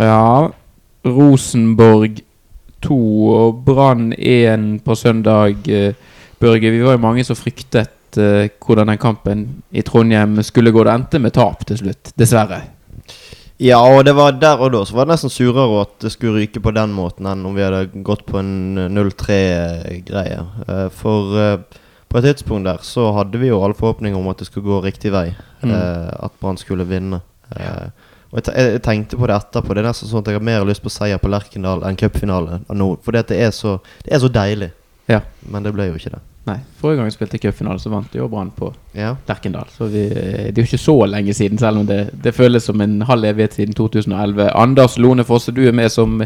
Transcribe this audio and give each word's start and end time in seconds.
Ja, 0.00 0.50
Rosenborg 1.04 2.22
2 2.82 2.98
og 3.30 3.64
Brann 3.66 4.12
1 4.12 4.84
på 4.84 4.94
søndag. 4.94 5.68
eh, 5.68 5.94
Børge, 6.40 6.70
vi 6.70 6.82
var 6.82 6.96
jo 6.96 6.98
mange 6.98 7.22
som 7.24 7.36
fryktet 7.38 8.16
uh, 8.18 8.48
hvordan 8.66 8.88
den 8.90 8.98
kampen 8.98 9.42
i 9.70 9.82
Trondheim 9.86 10.40
skulle 10.42 10.72
gå. 10.74 10.82
Det 10.82 10.90
endte 10.92 11.20
med 11.22 11.32
tap 11.36 11.62
til 11.68 11.78
slutt, 11.78 12.10
dessverre. 12.18 12.64
Ja, 13.62 13.78
og 13.78 14.02
det 14.04 14.16
var 14.18 14.32
der 14.32 14.58
og 14.58 14.72
da 14.74 14.80
så 14.82 14.96
var 14.96 15.06
det 15.06 15.14
nesten 15.14 15.30
surere 15.30 15.84
at 15.84 15.92
det 16.02 16.10
skulle 16.10 16.42
ryke 16.42 16.58
på 16.58 16.72
den 16.74 16.90
måten 16.96 17.28
enn 17.30 17.46
om 17.46 17.54
vi 17.54 17.62
hadde 17.62 18.02
gått 18.02 18.24
på 18.26 18.40
en 18.40 18.90
0-3-greie. 18.90 20.40
Eh, 20.66 20.88
For 20.90 21.62
på 22.10 22.18
et 22.18 22.26
tidspunkt 22.26 22.66
der 22.66 22.82
så 22.82 23.12
hadde 23.14 23.38
vi 23.38 23.52
jo 23.52 23.62
alle 23.62 23.78
forhåpninger 23.78 24.18
om 24.18 24.26
at 24.28 24.42
det 24.42 24.50
skulle 24.50 24.66
gå 24.66 24.82
riktig 24.82 25.12
vei. 25.14 25.28
Mm. 25.62 25.70
At 25.72 26.34
Brann 26.40 26.58
skulle 26.58 26.84
vinne. 26.90 27.22
Eh, 27.54 27.86
Og 28.32 28.40
jeg, 28.40 28.54
jeg 28.56 28.82
tenkte 28.82 29.18
på 29.20 29.26
det 29.28 29.36
etterpå. 29.36 29.74
Det 29.76 29.82
er 29.84 29.88
nesten 29.90 30.08
sånn 30.08 30.22
at 30.24 30.30
jeg 30.32 30.38
har 30.40 30.44
mer 30.48 30.64
lyst 30.64 30.82
på 30.82 30.88
seier 30.92 31.18
på 31.20 31.28
Lerkendal 31.28 31.82
enn 31.84 31.98
cupfinale 32.00 32.62
nå. 32.72 32.90
For 33.04 33.12
det 33.12 33.30
er 33.36 33.50
så, 33.52 33.78
det 34.06 34.14
er 34.16 34.22
så 34.24 34.30
deilig. 34.32 34.70
Ja. 35.10 35.20
Men 35.52 35.62
det 35.66 35.72
ble 35.76 35.90
jo 35.90 35.98
ikke 36.00 36.14
det. 36.14 36.22
Nei, 36.42 36.56
Forrige 36.80 36.98
gang 36.98 37.06
vi 37.06 37.12
spilte 37.14 37.38
cupfinale, 37.38 37.78
så 37.78 37.90
vant 37.92 38.14
jo 38.18 38.24
Brann 38.32 38.48
på 38.56 38.72
Ja. 38.98 39.12
Lerkendal. 39.28 39.68
Så 39.76 39.86
vi, 39.92 40.08
det 40.08 40.56
er 40.56 40.58
jo 40.58 40.64
ikke 40.66 40.80
så 40.80 40.96
lenge 41.06 41.34
siden, 41.38 41.60
selv 41.60 41.78
om 41.78 41.86
det, 41.86 42.00
det 42.24 42.32
føles 42.34 42.64
som 42.66 42.80
en 42.82 42.96
halv 43.06 43.28
evighet 43.28 43.54
siden 43.60 43.76
2011. 43.78 44.48
Anders 44.58 44.96
Lone 44.98 45.22
Fosse, 45.28 45.52
du 45.54 45.60
er 45.68 45.76
med 45.76 45.92
som 45.94 46.16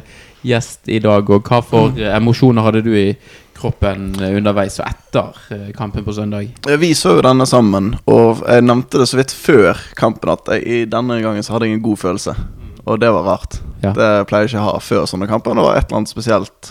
gjest 0.46 0.88
i 0.88 1.02
dag. 1.04 1.28
Og 1.28 1.42
hva 1.50 1.60
for 1.60 1.90
Mm. 1.90 2.00
emosjoner 2.16 2.64
hadde 2.64 2.82
du 2.86 2.94
i 2.96 3.10
kroppen 3.58 4.08
eh, 4.20 4.36
underveis 4.38 4.78
og 4.80 4.88
etter 4.88 5.40
eh, 5.54 5.70
kampen 5.76 6.04
på 6.06 6.14
søndag? 6.16 6.50
Eh, 6.68 6.78
Vi 6.80 6.92
så 6.98 7.16
jo 7.16 7.24
denne 7.24 7.46
sammen, 7.48 7.94
og 8.10 8.42
jeg 8.44 8.66
nevnte 8.66 9.00
det 9.00 9.08
så 9.10 9.18
vidt 9.20 9.34
før 9.34 9.80
kampen 9.98 10.32
at 10.34 10.52
jeg, 10.52 10.66
i 10.66 10.84
denne 10.90 11.18
gangen 11.24 11.46
så 11.46 11.56
hadde 11.56 11.70
jeg 11.70 11.78
en 11.78 11.86
god 11.86 12.02
følelse. 12.02 12.36
Og 12.86 13.00
det 13.02 13.10
var 13.10 13.26
rart. 13.26 13.58
Ja. 13.82 13.90
Det 13.96 14.10
pleier 14.30 14.46
jeg 14.46 14.54
ikke 14.54 14.62
å 14.62 14.68
ha 14.68 14.84
før 14.84 15.08
sånne 15.10 15.26
kamper. 15.30 15.56
Det 15.58 15.64
var 15.66 15.78
et 15.78 15.88
eller 15.88 16.02
annet 16.02 16.12
spesielt. 16.12 16.70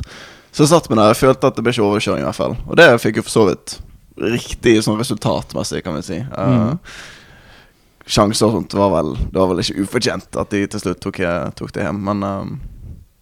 Så 0.56 0.64
jeg 0.64 0.72
satt 0.72 0.88
med 0.88 1.02
der, 1.02 1.12
jeg 1.12 1.20
følte 1.26 1.50
at 1.52 1.58
det 1.58 1.66
ble 1.66 1.74
ikke 1.76 1.84
overkjøring 1.84 2.24
i 2.24 2.28
hvert 2.30 2.40
fall. 2.40 2.56
Og 2.64 2.80
det 2.80 2.88
fikk 3.04 3.20
jo 3.20 3.26
for 3.26 3.34
så 3.34 3.50
vidt 3.50 3.76
riktig 4.16 4.78
sånn 4.86 4.96
resultatmessig, 5.00 5.82
kan 5.84 5.98
vi 5.98 6.06
si. 6.08 6.22
Mm. 6.24 6.80
Uh, 6.80 7.04
Sjanser 8.06 8.48
og 8.48 8.54
sånt 8.54 8.76
var 8.78 8.92
vel 8.94 9.16
Det 9.18 9.40
var 9.40 9.48
vel 9.50 9.64
ikke 9.64 9.82
ufortjent 9.82 10.38
at 10.38 10.52
de 10.54 10.60
til 10.70 10.82
slutt 10.84 11.00
tok, 11.02 11.20
tok 11.58 11.72
det 11.74 11.88
hjem, 11.88 12.04
men 12.06 12.22
eh, 12.22 12.52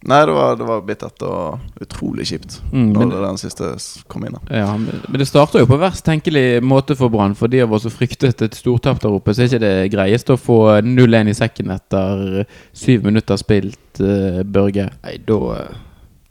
Nei, 0.05 0.19
det 0.27 0.33
var, 0.35 0.55
det 0.59 0.65
var 0.67 0.81
bittert 0.83 1.21
og 1.23 1.59
utrolig 1.81 2.25
kjipt 2.27 2.57
Mm, 2.73 2.89
når 2.91 2.99
men- 3.05 3.21
den 3.23 3.37
siste 3.39 3.69
kom 4.11 4.25
inn. 4.27 4.35
Ja, 4.51 4.75
men 4.77 4.91
det 5.15 5.27
starter 5.29 5.59
jo 5.63 5.65
på 5.69 5.77
verst 5.79 6.03
tenkelig 6.03 6.61
måte 6.61 6.97
for 6.99 7.09
Brann. 7.09 7.35
For 7.39 7.47
de 7.47 7.61
av 7.63 7.71
oss 7.73 7.83
som 7.87 7.91
fryktet 7.91 8.41
et 8.41 8.57
stortap 8.57 8.99
der 8.99 9.09
oppe, 9.15 9.31
så 9.33 9.43
er 9.43 9.47
ikke 9.47 9.59
det 9.63 9.91
greieste 9.93 10.33
å 10.35 10.39
få 10.41 10.57
0-1 10.83 11.29
i 11.31 11.33
sekken 11.37 11.71
etter 11.71 12.45
syv 12.73 13.05
minutter 13.07 13.37
spilt, 13.39 13.79
uh, 14.01 14.43
Børge. 14.43 14.89
Nei, 15.03 15.17
da 15.25 15.67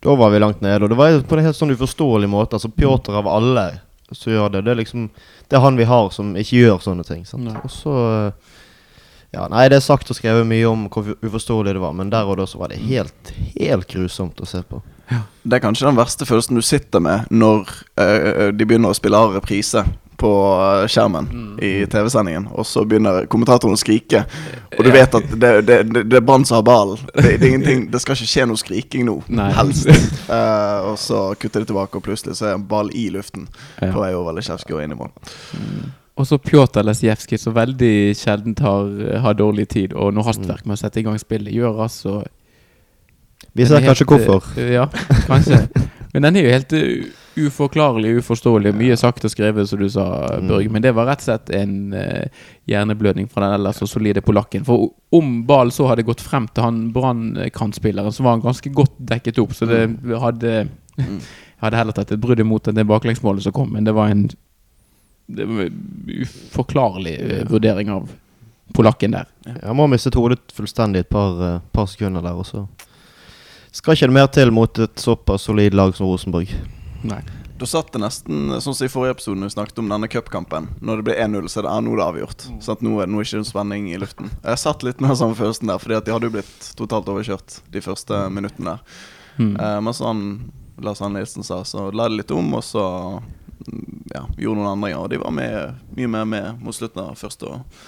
Da 0.03 0.17
var 0.19 0.31
vi 0.31 0.39
langt 0.43 0.61
nede. 0.61 0.83
Og 0.83 0.89
det 0.91 0.97
var 0.99 1.21
på 1.23 1.39
en 1.39 1.45
helt 1.45 1.57
sånn 1.57 1.71
uforståelig 1.77 2.29
måte. 2.29 2.59
Altså 2.59 2.69
Pjotr 2.75 3.15
av 3.17 3.29
alle 3.31 3.69
som 4.13 4.33
gjør 4.33 4.51
det. 4.53 4.65
Det 4.65 4.71
er 4.73 4.81
liksom 4.85 5.11
Det 5.49 5.57
er 5.57 5.61
han 5.63 5.77
vi 5.77 5.85
har 5.85 6.11
som 6.11 6.35
ikke 6.35 6.59
gjør 6.59 6.81
sånne 6.83 7.05
ting. 7.07 7.25
Sant? 7.25 7.49
Og 7.63 7.71
så 7.71 7.95
eh, 8.27 8.33
Ja, 9.33 9.47
nei, 9.49 9.65
det 9.73 9.79
er 9.79 9.85
sagt 9.85 10.11
og 10.13 10.17
skrevet 10.19 10.45
mye 10.47 10.67
om 10.69 10.89
hvor 10.93 11.07
uforståelig 11.25 11.73
det 11.73 11.81
var, 11.81 11.95
men 11.97 12.11
der 12.13 12.29
og 12.29 12.37
da 12.37 12.45
så 12.47 12.59
var 12.61 12.69
det 12.69 12.83
helt, 12.85 13.31
helt 13.57 13.89
grusomt 13.89 14.41
å 14.45 14.49
se 14.49 14.61
på. 14.69 14.83
Det 15.43 15.57
er 15.57 15.63
kanskje 15.65 15.89
den 15.89 15.97
verste 15.99 16.27
følelsen 16.29 16.57
du 16.57 16.63
sitter 16.65 17.01
med 17.01 17.29
når 17.33 17.65
uh, 18.01 18.51
de 18.53 18.65
begynner 18.69 18.93
å 18.93 18.97
spille 18.97 19.17
av 19.19 19.33
reprise 19.39 19.83
på 20.23 20.29
skjermen 20.87 21.25
skjermen 21.27 21.57
i 21.65 21.71
TV-sendingen, 21.91 22.45
og 22.55 22.63
så 22.69 22.85
begynner 22.87 23.25
kommentatoren 23.33 23.75
å 23.75 23.81
skrike, 23.81 24.21
og 24.77 24.85
du 24.85 24.91
Ja. 24.93 24.95
vet 25.01 25.17
at 25.19 25.33
det, 25.33 25.51
det, 25.67 25.79
det, 25.91 26.05
det 26.13 26.21
er 26.21 26.23
Brann 26.29 26.45
som 26.47 26.61
har 26.61 26.63
ballen. 26.69 27.01
Det, 27.17 27.25
det, 27.25 27.41
er 27.41 27.49
ingenting- 27.49 27.89
det 27.91 28.01
skal 28.05 28.15
ikke 28.15 28.31
skje 28.31 28.47
noe 28.47 28.61
skriking 28.61 29.09
nå, 29.09 29.17
Nei. 29.35 29.49
helst. 29.57 29.89
Uh, 30.29 30.93
og 30.93 31.01
så 31.03 31.25
kutter 31.41 31.65
de 31.65 31.73
tilbake, 31.73 31.97
og 31.99 32.05
plutselig 32.07 32.37
så 32.39 32.53
er 32.53 32.55
en 32.61 32.69
ball 32.69 32.93
i 32.95 33.09
luften 33.17 33.49
Ja. 33.81 33.91
på 33.91 33.99
vei 34.05 34.13
over 34.15 34.37
Lesjevskij 34.39 34.77
og 34.77 34.85
inn 34.85 34.95
i 34.95 35.01
mål. 35.01 35.11
Og 36.21 36.27
så 36.29 36.37
Pjotr 36.39 36.85
Lesijevskij, 36.85 37.39
som 37.41 37.55
veldig 37.57 38.13
sjelden 38.19 38.55
har, 38.61 38.91
har 39.25 39.35
dårlig 39.39 39.69
tid, 39.73 39.95
og 39.97 40.13
noe 40.13 40.27
hastverk 40.27 40.67
med 40.69 40.77
å 40.77 40.81
sette 40.83 41.01
i 41.01 41.07
gang 41.07 41.17
spillet, 41.19 41.55
gjør 41.57 41.79
altså 41.87 42.19
Vi 43.57 43.65
ser 43.67 43.81
er 43.81 43.87
kanskje 43.89 44.07
helt, 44.11 44.29
hvorfor. 44.29 44.53
eh, 44.61 44.73
Ja, 44.79 44.87
kanskje. 45.27 45.63
Men 46.13 46.27
den 46.27 46.37
er 46.37 46.45
jo 46.45 46.53
helt 46.53 46.73
eh, 46.77 47.07
uforklarlig, 47.41 48.11
uforståelig. 48.21 48.75
Mye 48.77 48.97
sagt 49.01 49.25
og 49.25 49.33
skrevet, 49.33 49.69
som 49.71 49.81
du 49.81 49.89
sa, 49.89 50.05
Mm. 50.37 50.49
Børge. 50.53 50.71
Men 50.71 50.83
det 50.85 50.93
var 50.95 51.07
rett 51.09 51.25
og 51.25 51.29
slett 51.31 51.51
en 51.57 51.73
uh, 51.97 52.29
hjerneblødning 52.69 53.31
fra 53.33 53.47
den 53.47 53.57
ellers 53.61 53.81
så 53.81 53.89
solide 53.89 54.21
polakken. 54.21 54.65
For 54.69 54.91
om 55.17 55.43
ballen 55.49 55.73
så 55.73 55.89
hadde 55.89 56.05
gått 56.05 56.21
frem 56.21 56.45
til 56.53 56.63
han 56.65 56.83
Brann-kantspilleren, 56.93 58.13
så 58.13 58.23
var 58.25 58.37
han 58.37 58.45
ganske 58.45 58.73
godt 58.77 58.93
dekket 59.01 59.41
opp. 59.41 59.55
Så 59.57 59.67
det 59.71 59.87
hadde 60.21 60.69
Mm. 60.99 61.21
Hadde 61.63 61.77
heller 61.79 61.95
tatt 61.97 62.11
et 62.13 62.21
brudd 62.21 62.41
imot 62.43 62.65
det 62.69 62.83
baklengsmålet 62.85 63.41
som 63.47 63.53
kom, 63.57 63.71
men 63.73 63.85
det 63.87 63.95
var 63.97 64.11
en 64.13 64.27
det 65.27 65.47
var 65.49 65.63
en 65.63 66.09
uforklarlig 66.09 67.15
eh, 67.21 67.45
vurdering 67.49 67.91
av 67.91 68.11
polakken 68.73 69.15
der. 69.17 69.29
Jeg 69.45 69.77
må 69.77 69.87
ha 69.87 69.93
mistet 69.93 70.17
hodet 70.19 70.41
fullstendig 70.55 71.05
et 71.05 71.13
par, 71.13 71.39
eh, 71.45 71.61
par 71.73 71.89
sekunder 71.91 72.25
der, 72.25 72.39
og 72.39 72.49
så 72.49 72.67
skal 73.73 73.97
ikke 73.97 74.11
det 74.11 74.17
mer 74.19 74.29
til 74.33 74.53
mot 74.53 74.79
et 74.85 75.01
såpass 75.01 75.49
solid 75.49 75.75
lag 75.75 75.95
som 75.97 76.11
Rosenborg. 76.11 76.51
Nei. 77.09 77.23
Da 77.63 77.67
satt 77.69 77.93
det 77.95 78.01
nesten 78.03 78.51
sånn 78.59 78.75
som 78.75 78.85
i 78.85 78.91
forrige 78.91 79.15
episode 79.17 79.39
når 79.39 79.53
vi 79.53 79.55
snakket 79.55 79.77
om 79.79 79.91
denne 79.93 80.09
cupkampen. 80.11 80.67
Når 80.83 80.99
det 80.99 81.05
ble 81.07 81.15
1-0, 81.15 81.47
så 81.49 81.61
er 81.61 81.67
det 81.69 81.71
ah, 81.71 81.83
nå 81.85 81.93
er 81.95 82.01
det 82.01 82.07
avgjort. 82.09 82.47
Så 82.65 82.75
at 82.75 82.83
nå 82.83 82.97
er 82.97 83.07
det 83.07 83.15
nå 83.15 83.21
er 83.21 83.29
ikke 83.29 83.39
en 83.39 83.47
spenning 83.47 83.87
i 83.93 84.01
luften. 84.03 84.33
Jeg 84.43 84.61
satt 84.61 84.83
litt 84.83 84.99
med 85.01 85.13
den 85.13 85.21
samme 85.21 85.39
følelsen 85.39 85.71
der, 85.71 85.79
Fordi 85.79 85.95
at 85.95 86.09
de 86.09 86.15
hadde 86.15 86.27
jo 86.27 86.35
blitt 86.35 86.67
totalt 86.79 87.13
overkjørt 87.13 87.61
de 87.71 87.85
første 87.85 88.19
minuttene 88.35 88.75
der. 88.75 88.99
Mm. 89.39 89.55
Eh, 89.55 89.79
men 89.87 89.97
sånn 89.97 90.25
Lars 90.83 91.05
Arne 91.05 91.21
Nilsen 91.21 91.47
sa, 91.47 91.63
så 91.65 91.87
la 91.95 92.09
det 92.11 92.19
litt 92.19 92.35
om, 92.35 92.51
og 92.59 92.65
så 92.67 92.85
mm, 93.23 94.02
ja, 94.15 94.27
gjorde 94.37 94.61
noen 94.61 94.73
endringer. 94.77 95.03
Og 95.03 95.11
de 95.13 95.21
var 95.23 95.35
med, 95.35 95.83
mye 95.97 96.15
mer 96.15 96.29
med 96.29 96.63
mot 96.63 96.77
slutten 96.77 97.05
av 97.05 97.19
første 97.21 97.51
og 97.51 97.83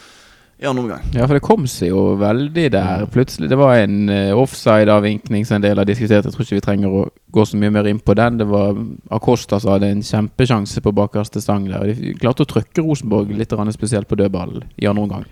i 0.59 0.67
andre 0.67 0.83
omgang. 0.85 1.07
Ja, 1.15 1.27
for 1.27 1.35
det 1.35 1.43
kom 1.45 1.65
seg 1.69 1.91
jo 1.91 2.03
veldig 2.21 2.67
der. 2.73 3.07
Plutselig, 3.11 3.49
Det 3.51 3.59
var 3.59 3.77
en 3.81 4.09
uh, 4.09 4.39
offside-avvinkning 4.39 5.47
som 5.47 5.59
en 5.59 5.65
del 5.65 5.81
har 5.81 5.89
diskutert. 5.89 6.25
Jeg 6.25 6.35
tror 6.35 6.47
ikke 6.47 6.61
vi 6.61 6.65
trenger 6.65 6.95
å 6.95 7.05
gå 7.35 7.47
så 7.49 7.59
mye 7.59 7.73
mer 7.75 7.89
inn 7.91 7.99
på 7.99 8.15
den. 8.15 8.39
Det 8.39 8.47
var 8.49 8.79
Acosta 9.15 9.59
som 9.61 9.75
hadde 9.75 9.91
en 9.91 10.05
kjempesjanse 10.05 10.81
på 10.85 10.95
bakerste 10.95 11.43
stang 11.43 11.67
der. 11.71 11.91
De 11.91 12.15
klarte 12.21 12.47
å 12.47 12.51
trykke 12.51 12.87
Rosenborg 12.87 13.35
litt 13.35 13.55
spesielt 13.75 14.09
på 14.09 14.19
dødball 14.21 14.63
i 14.77 14.87
andre 14.87 15.03
omgang. 15.03 15.27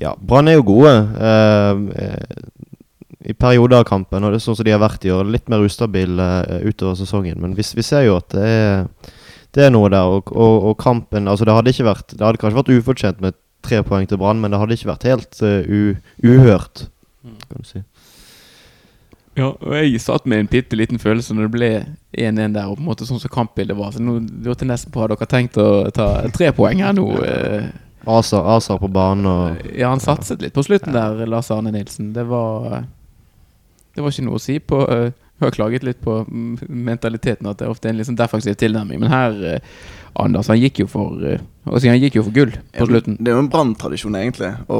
Ja, 0.00 0.12
Brann 0.20 0.48
er 0.48 0.58
jo 0.58 0.66
gode 0.68 0.92
eh, 0.92 2.02
eh, 2.04 3.30
i 3.30 3.34
perioder 3.34 3.80
av 3.80 3.86
kampen, 3.88 4.24
og 4.24 4.34
det 4.34 4.42
er 4.42 4.44
sånn 4.44 4.58
som 4.58 4.66
de 4.66 4.74
har 4.74 4.82
vært 4.82 5.06
i 5.06 5.10
år. 5.10 5.24
Litt 5.24 5.48
mer 5.48 5.64
ustabile 5.64 6.26
uh, 6.44 6.58
utover 6.68 6.98
sesongen. 7.00 7.40
Men 7.40 7.56
vi, 7.56 7.64
vi 7.74 7.84
ser 7.86 8.04
jo 8.06 8.18
at 8.20 8.28
det 8.36 8.44
er, 8.44 8.84
det 9.56 9.66
er 9.66 9.72
noe 9.74 9.88
der. 9.92 10.04
Og, 10.18 10.30
og, 10.36 10.70
og 10.70 10.76
kampen 10.82 11.28
Altså, 11.32 11.46
det 11.48 11.54
hadde 11.56 11.72
ikke 11.72 11.88
vært 11.88 12.12
Det 12.12 12.22
hadde 12.22 12.40
kanskje 12.42 12.60
vært 12.60 12.72
ufortjent 12.76 13.22
med 13.24 13.36
tre 13.66 13.80
poeng 13.82 14.04
til 14.06 14.20
Brann, 14.20 14.38
men 14.38 14.52
det 14.52 14.60
hadde 14.60 14.76
ikke 14.76 14.92
vært 14.92 15.06
helt 15.08 15.40
uh, 15.42 15.64
u, 15.66 15.96
uhørt, 16.22 16.84
kan 17.48 17.64
du 17.64 17.66
si. 17.66 17.80
Ja, 19.36 19.48
og 19.52 19.72
jeg 19.74 19.98
satt 20.00 20.24
med 20.28 20.38
en 20.44 20.48
bitte 20.48 20.78
liten 20.78 21.00
følelse 21.02 21.34
når 21.34 21.48
det 21.48 21.54
ble 21.56 21.70
1-1 22.16 22.54
der, 22.54 22.68
og 22.70 22.78
på 22.78 22.84
en 22.84 22.86
måte 22.86 23.08
sånn 23.08 23.18
som 23.20 23.32
kampbildet 23.32 23.76
var. 23.76 23.90
Så 23.92 24.00
nå 24.00 24.20
lurte 24.44 24.64
jeg 24.64 24.70
nesten 24.70 24.94
på 24.94 25.02
har 25.02 25.10
dere 25.12 25.28
tenkt 25.28 25.58
å 25.60 25.66
ta 25.92 26.06
tre 26.32 26.52
poeng 26.56 26.80
her 26.84 26.94
nå. 26.96 27.08
eh? 27.26 27.66
Aser, 28.06 28.46
Aser 28.54 28.78
på 28.78 28.88
banen 28.94 29.26
og 29.26 29.66
Ja, 29.74 29.90
han 29.90 30.00
satset 30.00 30.44
litt 30.44 30.54
på 30.54 30.62
slutten 30.64 30.94
der, 30.94 31.26
Lars 31.26 31.50
Arne 31.50 31.72
Nilsen. 31.74 32.12
Det 32.14 32.22
var 32.30 32.84
Det 33.96 34.04
var 34.04 34.14
ikke 34.14 34.28
noe 34.28 34.38
å 34.38 34.44
si 34.46 34.60
på 34.62 34.78
uh, 34.86 35.10
Hun 35.10 35.25
har 35.40 35.52
klaget 35.52 35.84
litt 35.84 36.00
på 36.00 36.22
mentaliteten, 36.30 37.48
at 37.50 37.60
det 37.60 37.68
ofte 37.68 37.90
er 37.90 37.94
en 37.94 38.08
sånn 38.08 38.18
defensiv 38.18 38.56
tilnærming. 38.60 39.02
Men 39.02 39.12
her, 39.12 39.38
eh, 39.44 39.60
Anders, 40.16 40.48
han 40.48 40.56
gikk 40.56 40.78
jo 40.80 40.86
for 40.88 41.20
uh, 41.20 41.42
Han 41.68 41.98
gikk 42.00 42.14
jo 42.16 42.22
for 42.24 42.32
gull 42.32 42.54
på 42.72 42.86
slutten. 42.88 43.18
Det 43.20 43.28
er 43.28 43.36
jo 43.36 43.42
en 43.42 43.50
branntradisjon, 43.52 44.16
egentlig, 44.16 44.52
å 44.72 44.78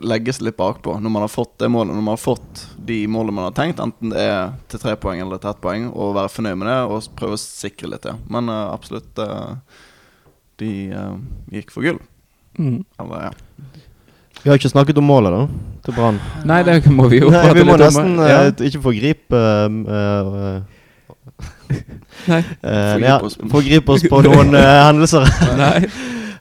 legge 0.00 0.32
seg 0.32 0.46
litt 0.46 0.56
bakpå 0.56 0.94
når 1.02 1.12
man 1.12 1.24
har 1.26 1.32
fått 1.32 1.58
det 1.60 1.68
målet. 1.68 1.92
Når 1.92 2.06
man 2.06 2.14
har 2.14 2.22
fått 2.22 2.62
de 2.80 2.98
målene 3.12 3.36
man 3.36 3.48
har 3.50 3.56
tenkt, 3.58 3.82
enten 3.82 4.14
det 4.14 4.24
er 4.24 4.54
til 4.72 4.80
tre 4.80 4.96
poeng 4.96 5.20
eller 5.20 5.42
til 5.42 5.52
ett 5.52 5.60
poeng, 5.60 5.90
og 5.92 6.16
være 6.16 6.32
fornøyd 6.32 6.60
med 6.62 6.70
det 6.70 6.78
og 6.86 7.10
prøve 7.18 7.36
å 7.36 7.42
sikre 7.42 7.92
litt, 7.92 8.08
ja. 8.08 8.16
Men 8.32 8.48
eh, 8.48 8.64
absolutt 8.72 9.20
eh, 9.20 9.80
De 10.62 10.72
eh, 10.94 11.14
gikk 11.58 11.74
for 11.74 11.84
gull. 11.84 12.00
Mm. 12.56 12.82
Eller, 13.02 13.28
ja. 13.28 13.82
Vi 14.42 14.50
har 14.50 14.58
ikke 14.58 14.72
snakket 14.72 14.98
om 14.98 15.06
målet, 15.06 15.32
da, 15.34 15.42
til 15.86 15.94
Brann. 15.94 16.16
Nei, 16.48 16.62
det 16.66 16.80
må 16.90 17.06
vi 17.10 17.20
jo 17.22 17.30
Nei, 17.30 17.44
vi 17.54 17.62
må 17.66 17.76
nesten 17.78 18.16
ja. 18.18 18.40
eh, 18.48 18.64
ikke 18.66 18.80
forgripe 18.82 19.42
uh, 19.86 20.62
Nei. 22.26 22.42
Uh, 22.62 22.98
ja, 23.02 23.16
Forgripe 23.50 23.94
oss 23.94 24.02
på- 24.06 24.18
oss 24.18 24.24
på 24.26 24.26
noen 24.26 24.54
eh, 24.58 24.80
hendelser. 24.86 25.30
Nei. 25.58 25.78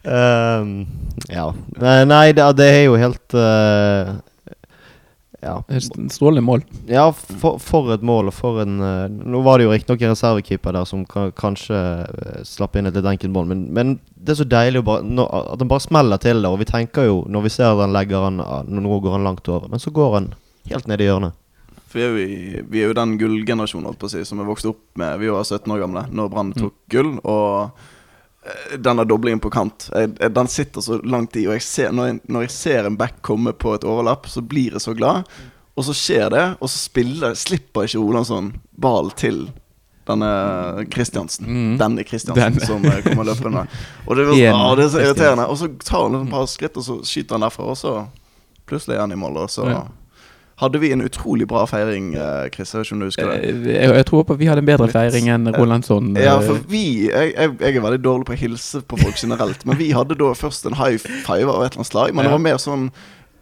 Ehm, 0.02 0.88
ja. 1.30 1.44
Nei, 1.78 2.00
nei 2.10 2.32
det, 2.34 2.46
det 2.58 2.68
er 2.74 2.80
jo 2.88 2.96
helt 2.98 3.36
eh, 3.38 4.08
Ja. 5.42 5.64
Strålende 6.10 6.42
mål. 6.46 6.62
ja 6.86 7.08
for, 7.12 7.58
for 7.58 7.90
et 7.96 8.04
mål 8.06 8.30
og 8.30 8.36
for 8.38 8.60
en 8.62 8.76
uh, 8.78 9.10
Nå 9.10 9.40
var 9.42 9.58
det 9.58 9.66
jo 9.66 9.72
riktignok 9.72 10.04
en 10.06 10.14
reservekeeper 10.14 10.76
der 10.78 10.86
som 10.86 11.02
kan, 11.10 11.32
kanskje 11.34 11.80
uh, 12.06 12.44
slapp 12.46 12.78
inn 12.78 12.86
et 12.86 12.98
litt 12.98 13.10
enkelt 13.10 13.34
mål, 13.34 13.48
men, 13.50 13.64
men 13.74 13.96
det 14.14 14.36
er 14.36 14.42
så 14.44 14.46
deilig 14.46 14.84
å 14.84 14.88
bare, 14.92 15.06
nå, 15.08 15.26
at 15.26 15.58
han 15.58 15.72
bare 15.72 15.82
smeller 15.82 16.22
til 16.22 16.44
det. 16.44 16.52
Og 16.52 16.60
vi 16.62 16.70
tenker 16.70 17.08
jo, 17.10 17.24
når 17.26 17.48
vi 17.48 17.54
ser 17.58 17.74
den 17.80 17.96
legger 17.96 18.28
han 18.28 18.38
ah, 18.44 18.62
Nå 18.68 19.00
går 19.02 19.18
han 19.18 19.26
langt 19.26 19.50
over, 19.50 19.66
men 19.72 19.82
så 19.82 19.94
går 19.96 20.14
han 20.20 20.28
helt 20.70 20.92
ned 20.92 21.02
i 21.02 21.08
hjørnet. 21.10 21.38
For 21.92 22.00
vi 22.00 22.06
er 22.06 22.12
jo, 22.12 22.22
i, 22.22 22.62
vi 22.72 22.84
er 22.84 22.92
jo 22.92 23.00
den 23.02 23.18
gullgenerasjonen 23.20 23.98
som 24.30 24.40
er 24.40 24.48
vokst 24.48 24.70
opp 24.70 24.84
med 25.00 25.18
Vi 25.20 25.32
var 25.34 25.44
17 25.44 25.74
år 25.74 25.82
gamle 25.82 26.06
når 26.14 26.30
Brann 26.32 26.54
tok 26.56 26.78
gull. 26.94 27.18
Og 27.26 27.82
denne 28.78 29.06
doblingen 29.06 29.40
på 29.40 29.52
kant, 29.54 29.90
jeg, 29.94 30.16
jeg, 30.18 30.34
den 30.34 30.48
sitter 30.50 30.82
så 30.82 30.98
langt 31.06 31.36
i. 31.38 31.46
Og 31.48 31.54
jeg 31.54 31.66
ser, 31.66 31.92
når, 31.94 32.08
jeg, 32.10 32.20
når 32.34 32.46
jeg 32.48 32.54
ser 32.56 32.90
en 32.90 32.98
back 32.98 33.20
komme 33.26 33.54
på 33.54 33.76
et 33.78 33.86
overlapp, 33.86 34.26
så 34.32 34.42
blir 34.42 34.78
jeg 34.78 34.82
så 34.82 34.96
glad. 34.98 35.30
Og 35.78 35.86
så 35.88 35.94
skjer 35.96 36.32
det, 36.34 36.46
og 36.60 36.70
så 36.70 36.78
spiller, 36.78 37.36
slipper 37.38 37.86
ikke 37.88 38.02
Olansson 38.02 38.52
ball 38.82 39.14
til 39.18 39.46
denne 40.10 40.86
Kristiansen. 40.92 41.46
Mm. 41.48 41.78
Denne 41.80 42.04
Kristiansen 42.04 42.60
som 42.66 42.86
eh, 42.90 43.00
kommer 43.06 43.30
løpende. 43.30 43.68
Og 44.08 44.18
det, 44.18 44.26
var, 44.26 44.42
ah, 44.58 44.74
det 44.76 44.88
er 44.88 44.92
så 44.96 45.06
irriterende. 45.06 45.48
Og 45.48 45.62
så 45.62 45.70
tar 45.86 46.10
han 46.10 46.24
et 46.24 46.34
par 46.34 46.50
skritt, 46.50 46.82
og 46.82 46.88
så 46.88 46.98
skyter 47.08 47.38
han 47.38 47.46
derfra, 47.46 47.70
og 47.72 47.78
så 47.78 47.96
plutselig 48.70 48.98
er 48.98 49.06
han 49.06 49.14
i 49.14 49.20
mål. 49.20 49.44
Og 49.46 49.54
så 49.54 49.70
Ja. 49.70 49.84
Hadde 50.62 50.80
vi 50.82 50.92
en 50.94 51.02
utrolig 51.02 51.48
bra 51.50 51.64
feiring, 51.70 52.12
eh, 52.16 52.50
Chris. 52.54 52.74
Jeg 52.74 52.82
vet 52.84 52.88
ikke 52.90 52.96
om 52.98 53.00
du 53.04 53.08
husker 53.10 53.30
det? 53.32 53.38
Eh, 53.50 53.70
Jeg, 53.74 53.94
jeg 53.98 54.06
tror 54.10 54.26
på 54.30 54.36
at 54.38 54.42
vi 54.42 54.50
hadde 54.52 54.62
en 54.64 54.70
bedre 54.70 54.90
feiring 54.94 55.30
enn 55.34 55.50
Rolandsson. 55.56 56.12
Ja, 56.22 56.36
eh, 56.38 56.46
for 56.48 56.62
vi 56.70 56.84
jeg, 57.08 57.34
jeg, 57.34 57.56
jeg 57.60 57.80
er 57.80 57.88
veldig 57.88 58.04
dårlig 58.06 58.30
på 58.30 58.36
å 58.38 58.42
hilse 58.44 58.84
på 58.86 59.00
folk 59.02 59.18
generelt. 59.18 59.66
Men 59.66 59.80
vi 59.82 59.92
hadde 59.98 60.18
da 60.20 60.34
først 60.38 60.70
en 60.70 60.78
high 60.78 61.02
five 61.02 61.50
av 61.50 61.66
et 61.66 61.74
eller 61.74 61.82
annet 61.82 61.92
slag. 61.92 62.14
Men 62.14 62.30
det 62.30 62.36
var 62.38 62.46
mer 62.46 62.62
sånn 62.62 62.92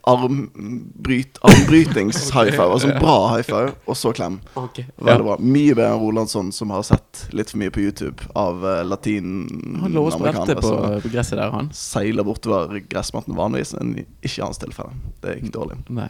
armbryt, 0.09 1.37
armbrytings-high 1.43 2.51
five. 2.55 2.69
Altså 2.71 2.93
bra 3.03 3.17
high 3.35 3.43
five, 3.45 3.73
og 3.85 3.97
så 3.97 4.13
klem. 4.15 4.39
Veldig 4.55 5.25
bra. 5.27 5.35
Mye 5.43 5.75
bedre 5.75 5.91
enn 5.93 6.01
Rolandsson, 6.01 6.53
som 6.55 6.71
har 6.73 6.85
sett 6.87 7.25
litt 7.35 7.51
for 7.51 7.61
mye 7.61 7.73
på 7.73 7.83
YouTube 7.83 8.29
av 8.39 8.63
uh, 8.63 8.79
Han 8.79 8.87
lå 8.87 10.05
latinamerikanere 10.07 10.55
på, 10.61 10.71
som 10.71 11.03
på 11.03 11.13
gresset 11.13 11.37
der, 11.39 11.51
han. 11.53 11.69
seiler 11.75 12.25
bortover 12.27 12.79
gressmatten 12.89 13.37
vanligvis, 13.37 13.75
men 13.77 13.99
ikke 14.23 14.39
i 14.39 14.45
hans 14.47 14.61
tilfelle. 14.63 14.95
Det 15.23 15.39
gikk 15.39 15.53
dårlig. 15.59 15.81
Nei. 15.91 16.09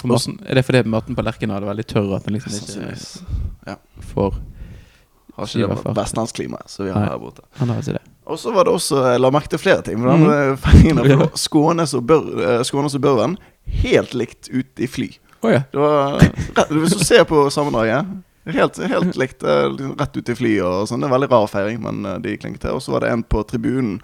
For 0.00 0.16
er 0.46 0.58
det 0.58 0.64
fordi 0.66 0.82
maten 0.88 1.16
på 1.16 1.24
Lerkendal 1.24 1.64
er 1.64 1.70
veldig 1.70 1.86
tørr 1.90 2.14
at 2.16 2.26
den 2.26 2.38
liksom 2.38 2.54
ikke 2.56 2.94
ja. 3.66 3.76
får 4.12 4.38
Har 5.36 5.50
ikke 5.50 5.68
det 5.84 5.94
vestlandsklimaet 5.98 6.72
som 6.72 6.86
vi 6.86 6.94
har 6.94 7.04
Nei. 7.04 7.10
her 7.12 7.20
borte. 7.20 7.44
Han 7.60 7.72
har 7.72 7.82
ikke 7.82 7.98
det. 7.98 8.04
Og 8.30 8.38
så 8.38 8.52
var 8.54 8.68
det 8.68 8.72
også 8.76 9.00
Jeg 9.10 9.20
la 9.20 9.30
merke 9.34 9.50
til 9.50 9.58
flere 9.58 9.82
ting. 9.82 10.00
Mm. 10.00 11.28
Skånes 11.44 11.94
og, 11.98 12.04
Bør, 12.06 12.30
eh, 12.46 12.62
Skånes 12.66 12.96
og 12.96 13.04
Børven 13.04 13.36
helt 13.82 14.14
likt 14.14 14.50
ut 14.52 14.82
i 14.82 14.88
fly. 14.90 15.10
Oh, 15.42 15.52
ja. 15.52 15.62
Det 15.72 15.80
var 15.80 16.20
Hvis 16.70 16.96
du 16.96 17.04
ser 17.04 17.24
på 17.24 17.46
sammendraget 17.50 18.08
Helt, 18.50 18.78
helt 18.88 19.16
likt 19.20 19.44
eh, 19.44 19.66
liksom 19.72 19.94
rett 20.00 20.16
ut 20.16 20.28
i 20.32 20.34
fly 20.34 20.52
og 20.64 20.88
sånn. 20.88 21.02
Det 21.02 21.06
er 21.06 21.10
en 21.10 21.16
veldig 21.18 21.30
rar 21.30 21.48
feiring, 21.50 21.80
men 21.84 22.22
de 22.24 22.38
klinket 22.40 22.64
til. 22.64 22.76
Og 22.78 22.82
så 22.82 22.94
var 22.94 23.04
det 23.04 23.12
en 23.12 23.22
på 23.22 23.42
tribunen 23.46 23.98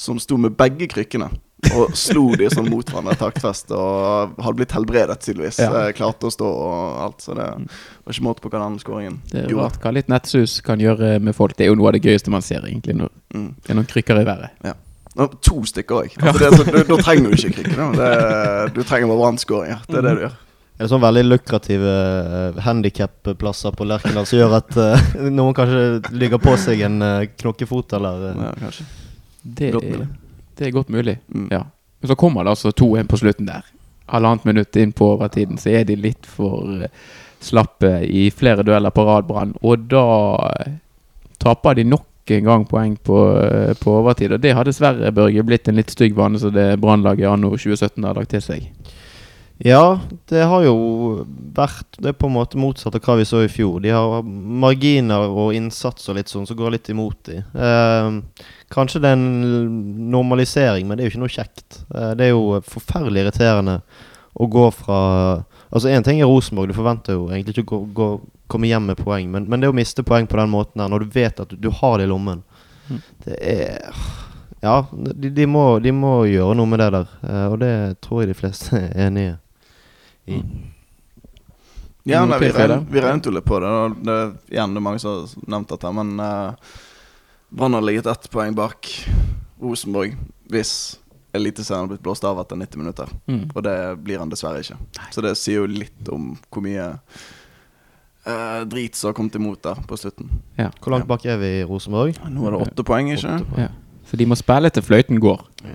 som 0.00 0.20
sto 0.22 0.38
med 0.40 0.54
begge 0.56 0.86
krykkene. 0.88 1.28
Og 1.76 1.92
slo 1.94 2.22
de 2.40 2.48
sånn 2.50 2.68
mot 2.72 2.88
hverandre 2.88 3.14
taktfest. 3.20 3.70
Og 3.76 4.34
hadde 4.42 4.56
blitt 4.56 4.72
helbredet, 4.74 5.18
tydeligvis. 5.22 5.58
Ja. 5.60 5.70
Eh, 5.86 5.92
Klarte 5.92 6.26
å 6.26 6.32
stå 6.32 6.48
og 6.48 7.00
alt. 7.04 7.20
Så 7.22 7.34
det 7.36 7.46
var 7.46 8.14
ikke 8.14 8.26
måte 8.26 8.40
på 8.44 8.50
hva 8.50 8.62
den 8.64 8.78
skåringen 8.82 9.18
gjorde. 9.30 9.56
rart 9.60 9.80
hva 9.84 9.92
litt 9.94 10.08
nettsus 10.08 10.60
kan 10.66 10.80
gjøre 10.80 11.18
med 11.20 11.36
folk. 11.36 11.54
Det 11.56 11.66
er 11.66 11.72
jo 11.72 11.78
noe 11.78 11.88
av 11.92 11.98
det 11.98 12.02
gøyeste 12.06 12.32
man 12.32 12.42
ser, 12.42 12.64
egentlig. 12.66 12.96
Når 12.96 13.10
Mm. 13.34 13.54
det 13.62 13.70
er 13.70 13.74
noen 13.78 13.86
krykker 13.86 14.20
i 14.20 14.24
været. 14.24 14.74
Og 15.18 15.40
To 15.42 15.62
stykker 15.66 15.94
òg. 16.04 16.12
Altså, 16.22 16.38
det 16.38 16.72
da, 16.72 16.82
da 16.94 16.96
trenger 17.02 17.30
du 17.30 17.36
ikke 17.36 17.54
krykker. 17.62 17.76
da. 17.76 17.90
Det- 17.98 18.74
Du 18.74 18.82
trenger 18.82 19.08
bare 19.08 19.18
brannskåringer. 19.24 19.78
Det 19.86 19.96
er 19.98 20.02
det 20.02 20.14
du 20.16 20.22
gjør. 20.26 20.36
Er 20.80 20.84
det 20.86 20.90
sånn 20.90 21.02
veldig 21.02 21.24
lukrative 21.28 22.54
uh, 22.56 22.60
handikapplasser 22.64 23.74
på 23.76 23.84
Lerkendal 23.84 24.24
som 24.24 24.38
gjør 24.38 24.54
at 24.56 24.76
uh, 24.80 25.14
noen 25.28 25.52
kanskje 25.52 26.10
ligger 26.16 26.38
på 26.40 26.54
seg 26.56 26.80
en 26.86 27.02
uh, 27.02 27.26
knokkefot 27.36 27.92
eller 27.98 28.30
Uh, 28.30 28.44
Ja, 28.46 28.52
kanskje. 28.62 28.86
Det, 29.44 29.74
er-. 29.74 30.06
Det 30.60 30.68
er 30.68 30.76
godt 30.76 30.92
mulig. 30.92 31.16
Mm. 31.32 31.48
Ja. 31.50 31.64
Men 32.00 32.08
så 32.08 32.16
kommer 32.20 32.44
det 32.44 32.50
altså 32.50 32.70
2-1 32.70 33.08
på 33.08 33.16
slutten 33.16 33.48
der. 33.48 33.64
Halvannet 34.12 34.44
minutt 34.44 34.76
inn 34.76 34.92
på 34.92 35.14
overtiden, 35.14 35.58
så 35.58 35.72
er 35.72 35.86
de 35.88 35.96
litt 35.96 36.28
for 36.28 36.84
eh, 36.84 36.92
slappe 37.40 37.94
i 38.04 38.26
flere 38.30 38.64
dueller 38.66 38.92
på 38.92 39.04
rad, 39.08 39.24
Brann. 39.28 39.54
Og 39.64 39.86
da 39.88 40.04
eh, 40.50 40.74
taper 41.40 41.78
de 41.78 41.86
nok 41.88 42.34
en 42.36 42.44
gang 42.44 42.66
poeng 42.68 42.96
på, 42.96 43.22
eh, 43.40 43.72
på 43.80 43.96
overtid. 44.02 44.36
Og 44.36 44.44
det 44.44 44.52
har 44.56 44.68
dessverre, 44.68 45.12
Børge, 45.16 45.46
blitt 45.48 45.68
en 45.68 45.80
litt 45.80 45.92
stygg 45.96 46.16
vane 46.18 46.40
som 46.42 46.52
det 46.52 46.74
Brannlaget 46.82 47.30
anno 47.30 47.54
2017 47.56 48.04
har 48.04 48.20
lagt 48.20 48.34
til 48.36 48.44
seg. 48.44 48.68
Ja, 49.60 50.00
det 50.30 50.40
har 50.48 50.62
jo 50.64 50.74
vært 51.52 51.98
Det 52.00 52.08
er 52.08 52.16
på 52.16 52.30
en 52.30 52.32
måte 52.32 52.56
motsatt 52.56 52.94
av 52.96 53.02
hva 53.04 53.18
vi 53.18 53.26
så 53.28 53.42
i 53.44 53.50
fjor. 53.52 53.80
De 53.84 53.90
har 53.92 54.22
marginer 54.24 55.26
og 55.28 55.52
innsats 55.56 56.08
og 56.08 56.16
litt 56.16 56.32
sånn 56.32 56.46
som 56.48 56.56
går 56.56 56.72
litt 56.78 56.88
imot 56.88 57.18
dem. 57.28 57.42
Eh, 57.52 58.46
kanskje 58.72 59.02
det 59.04 59.10
er 59.10 59.18
en 59.18 60.08
normalisering, 60.14 60.88
men 60.88 60.96
det 60.96 61.04
er 61.04 61.10
jo 61.10 61.14
ikke 61.14 61.24
noe 61.26 61.34
kjekt. 61.34 61.82
Eh, 61.92 62.14
det 62.16 62.30
er 62.30 62.32
jo 62.32 62.60
forferdelig 62.64 63.26
irriterende 63.26 63.80
å 64.40 64.48
gå 64.48 64.66
fra 64.72 65.00
Altså 65.70 65.86
Én 65.92 66.02
ting 66.02 66.18
er 66.18 66.26
Rosenborg, 66.26 66.72
du 66.72 66.74
forventer 66.74 67.14
jo 67.14 67.28
egentlig 67.30 67.52
ikke 67.60 67.76
å 67.76 67.84
gå, 67.84 67.92
gå, 67.94 68.06
komme 68.50 68.66
hjem 68.66 68.88
med 68.90 68.98
poeng, 68.98 69.28
men, 69.30 69.44
men 69.46 69.62
det 69.62 69.68
å 69.70 69.76
miste 69.76 70.02
poeng 70.02 70.26
på 70.26 70.34
den 70.40 70.50
måten 70.50 70.82
her, 70.82 70.88
når 70.90 71.04
du 71.04 71.12
vet 71.14 71.38
at 71.44 71.52
du, 71.52 71.54
du 71.54 71.68
har 71.70 71.98
det 72.00 72.08
i 72.08 72.10
lommen, 72.10 72.42
Mm. 72.90 72.96
det 73.22 73.36
er 73.38 73.92
Ja, 74.64 74.80
de, 74.90 75.28
de, 75.30 75.44
må, 75.46 75.78
de 75.78 75.92
må 75.94 76.24
gjøre 76.26 76.56
noe 76.58 76.66
med 76.66 76.80
det 76.82 76.88
der, 76.96 77.12
eh, 77.22 77.44
og 77.52 77.60
det 77.62 77.70
tror 78.02 78.24
jeg 78.24 78.32
de 78.32 78.34
fleste 78.40 78.74
er 78.80 79.06
enige 79.06 79.36
i. 79.36 79.36
Ja, 82.02 82.26
nei, 82.26 82.38
vi, 82.40 82.50
regn, 82.50 82.86
vi 82.90 83.00
regnet 83.00 83.26
jo 83.28 83.32
litt 83.34 83.44
på 83.44 83.60
det. 83.60 83.68
og 83.68 83.98
det 84.04 84.16
igjen, 84.50 84.74
det 84.74 84.80
er 84.80 84.84
mange 84.84 85.02
som 85.02 85.18
har 85.18 85.50
nevnt 85.54 85.74
dette. 85.74 85.92
Men 85.94 86.14
uh, 86.20 86.54
Brann 87.50 87.76
har 87.76 87.84
ligget 87.84 88.08
ett 88.10 88.30
poeng 88.32 88.56
bak 88.56 88.88
Rosenborg 89.60 90.16
hvis 90.50 90.96
Eliteserien 91.32 91.84
har 91.84 91.90
blitt 91.92 92.02
blåst 92.02 92.24
av 92.26 92.40
etter 92.42 92.58
90 92.58 92.80
minutter. 92.80 93.10
Mm. 93.30 93.42
Og 93.54 93.62
det 93.62 93.76
blir 94.02 94.18
han 94.18 94.32
dessverre 94.32 94.64
ikke. 94.64 94.78
Så 95.14 95.22
det 95.22 95.36
sier 95.38 95.60
jo 95.60 95.68
litt 95.70 96.08
om 96.10 96.32
hvor 96.50 96.64
mye 96.64 96.88
uh, 98.26 98.62
drit 98.66 98.98
som 98.98 99.12
har 99.12 99.18
kommet 99.18 99.38
imot 99.38 99.62
der 99.62 99.78
på 99.86 100.00
slutten. 100.00 100.32
Ja. 100.58 100.72
Hvor 100.80 100.96
langt 100.96 101.06
bak 101.10 101.26
er 101.28 101.38
vi 101.42 101.52
i 101.60 101.68
Rosenborg? 101.68 102.18
Nå 102.32 102.48
er 102.48 102.56
det 102.56 102.64
åtte 102.66 102.86
poeng, 102.86 103.12
ikke 103.14 103.36
Åtte 103.36 103.52
poeng. 103.52 103.68
Ja. 103.68 103.70
Så 104.10 104.18
de 104.18 104.26
må 104.26 104.34
spille 104.34 104.72
til 104.74 104.82
fløyten 104.82 105.20
går. 105.22 105.44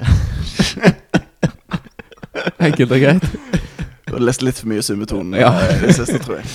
Enkelt 2.67 2.91
og 2.91 2.99
greit. 2.99 3.63
Du 4.05 4.13
har 4.13 4.21
lest 4.21 4.43
litt 4.45 4.59
for 4.61 4.69
mye 4.69 4.83
Summetonen 4.85 5.39
Ja. 5.39 5.51
ja. 5.53 5.69
i 5.75 5.79
det 5.85 5.95
siste, 5.97 6.19
tror 6.21 6.39
jeg. 6.41 6.49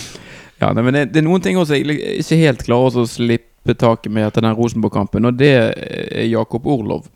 Ja, 0.60 0.72
nei, 0.76 0.84
men 0.84 0.94
det, 0.94 1.06
det 1.14 1.22
er 1.22 1.26
noen 1.26 1.42
ting 1.42 1.56
også 1.58 1.78
jeg 1.78 1.96
ikke 2.20 2.36
helt 2.42 2.64
klarer 2.66 3.00
å 3.02 3.08
slippe 3.08 3.74
taket 3.80 4.12
med 4.12 4.26
etter 4.28 4.44
den 4.44 4.56
Rosenborg-kampen, 4.58 5.24
og 5.26 5.38
det 5.40 5.52
er 5.56 6.26
Jakob 6.28 6.66
Orlov. 6.68 7.08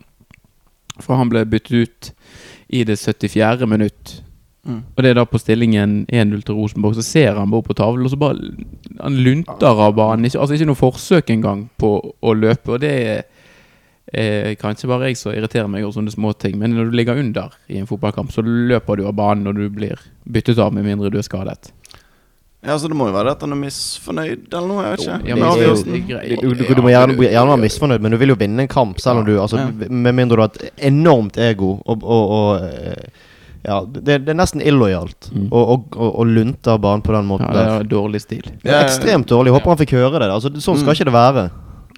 For 1.02 1.18
han 1.18 1.30
ble 1.30 1.44
byttet 1.50 1.74
ut 1.74 2.12
i 2.74 2.84
det 2.88 2.96
74. 2.98 3.66
minutt. 3.68 4.14
Mm. 4.64 4.80
Og 4.96 5.02
det 5.04 5.10
er 5.10 5.18
da 5.18 5.26
på 5.28 5.38
stillingen 5.42 6.06
1-0 6.08 6.40
til 6.46 6.56
Rosenborg. 6.56 6.96
Så 6.96 7.04
ser 7.04 7.36
han 7.36 7.50
bare 7.52 7.66
på 7.66 7.76
tavlen, 7.76 8.06
og 8.06 8.14
så 8.14 8.16
bare 8.16 8.38
Han 9.02 9.18
lunter 9.26 9.80
av 9.84 9.92
banen. 9.98 10.24
Ikke, 10.24 10.40
altså 10.40 10.56
ikke 10.56 10.70
noe 10.70 10.78
forsøk 10.80 11.30
engang 11.34 11.66
på 11.76 11.90
å 12.00 12.34
løpe. 12.38 12.76
Og 12.76 12.80
det 12.80 12.92
er 12.94 13.22
eh, 14.12 14.54
kanskje 14.60 14.88
bare 14.90 15.08
jeg 15.08 15.16
som 15.16 15.32
irriterer 15.32 15.68
meg 15.70 15.84
over 15.84 15.94
sånne 16.00 16.12
småting. 16.14 16.58
Men 16.58 16.74
når 16.76 16.90
du 16.90 16.96
ligger 16.98 17.16
under 17.18 17.50
i 17.68 17.78
en 17.78 17.86
fotballkamp, 17.86 18.32
så 18.32 18.42
løper 18.44 18.96
du 19.00 19.06
av 19.06 19.14
banen 19.14 19.44
når 19.44 19.54
du 19.54 19.68
blir 19.70 19.98
byttet 20.26 20.58
av, 20.58 20.72
med 20.74 20.84
mindre 20.84 21.10
du 21.10 21.18
er 21.18 21.22
skadet. 21.26 21.70
Ja, 22.64 22.78
så 22.80 22.88
Det 22.88 22.96
må 22.96 23.10
jo 23.10 23.12
være 23.12 23.28
det 23.28 23.32
at 23.36 23.42
han 23.44 23.52
er 23.52 23.58
misfornøyd 23.60 24.54
eller 24.56 24.68
noe. 24.70 24.84
jeg 24.84 24.92
vet 24.94 25.00
ikke 25.04 25.28
Ja, 25.28 25.34
men 25.36 25.44
det 25.44 25.66
er 25.66 25.74
det 25.84 26.32
er. 26.32 26.40
Du, 26.40 26.54
du, 26.54 26.74
du 26.74 26.80
må 26.82 26.88
gjerne, 26.94 27.16
gjerne 27.20 27.50
være 27.52 27.60
misfornøyd, 27.60 28.00
men 28.00 28.10
du 28.14 28.16
vil 28.16 28.32
jo 28.32 28.36
vinne 28.40 28.64
en 28.64 28.68
kamp, 28.72 29.00
selv 29.04 29.20
om 29.20 29.26
du 29.26 29.34
altså, 29.38 29.58
Ja. 29.60 29.68
Med 29.90 30.14
mindre 30.16 30.36
du 30.36 30.40
har 30.40 30.48
et 30.54 30.70
enormt 30.88 31.36
ego 31.36 31.74
og, 31.84 32.02
og, 32.02 32.30
og 32.38 32.64
eh, 32.64 33.04
Ja, 33.64 33.82
det, 33.84 34.24
det 34.24 34.32
er 34.32 34.36
nesten 34.40 34.60
illojalt 34.64 35.28
Mm. 35.32 35.48
å 35.52 35.60
å- 35.76 36.10
å- 36.20 36.24
lunte 36.28 36.68
av 36.72 36.80
banen 36.80 37.02
på 37.02 37.12
den 37.12 37.26
måten 37.28 37.46
Ja, 37.48 37.52
det 37.52 37.86
er 37.86 37.88
dårlig 37.88 38.20
stil. 38.22 38.42
Det 38.62 38.70
er 38.72 38.84
ekstremt 38.84 39.26
dårlig. 39.28 39.52
Håper 39.52 39.72
han 39.72 39.78
fikk 39.80 39.92
høre 39.96 40.18
det. 40.20 40.28
Altså, 40.30 40.48
sånn 40.56 40.76
skal 40.80 40.92
Mm. 40.92 40.96
ikke 40.96 41.04
det 41.04 41.14
være 41.14 41.50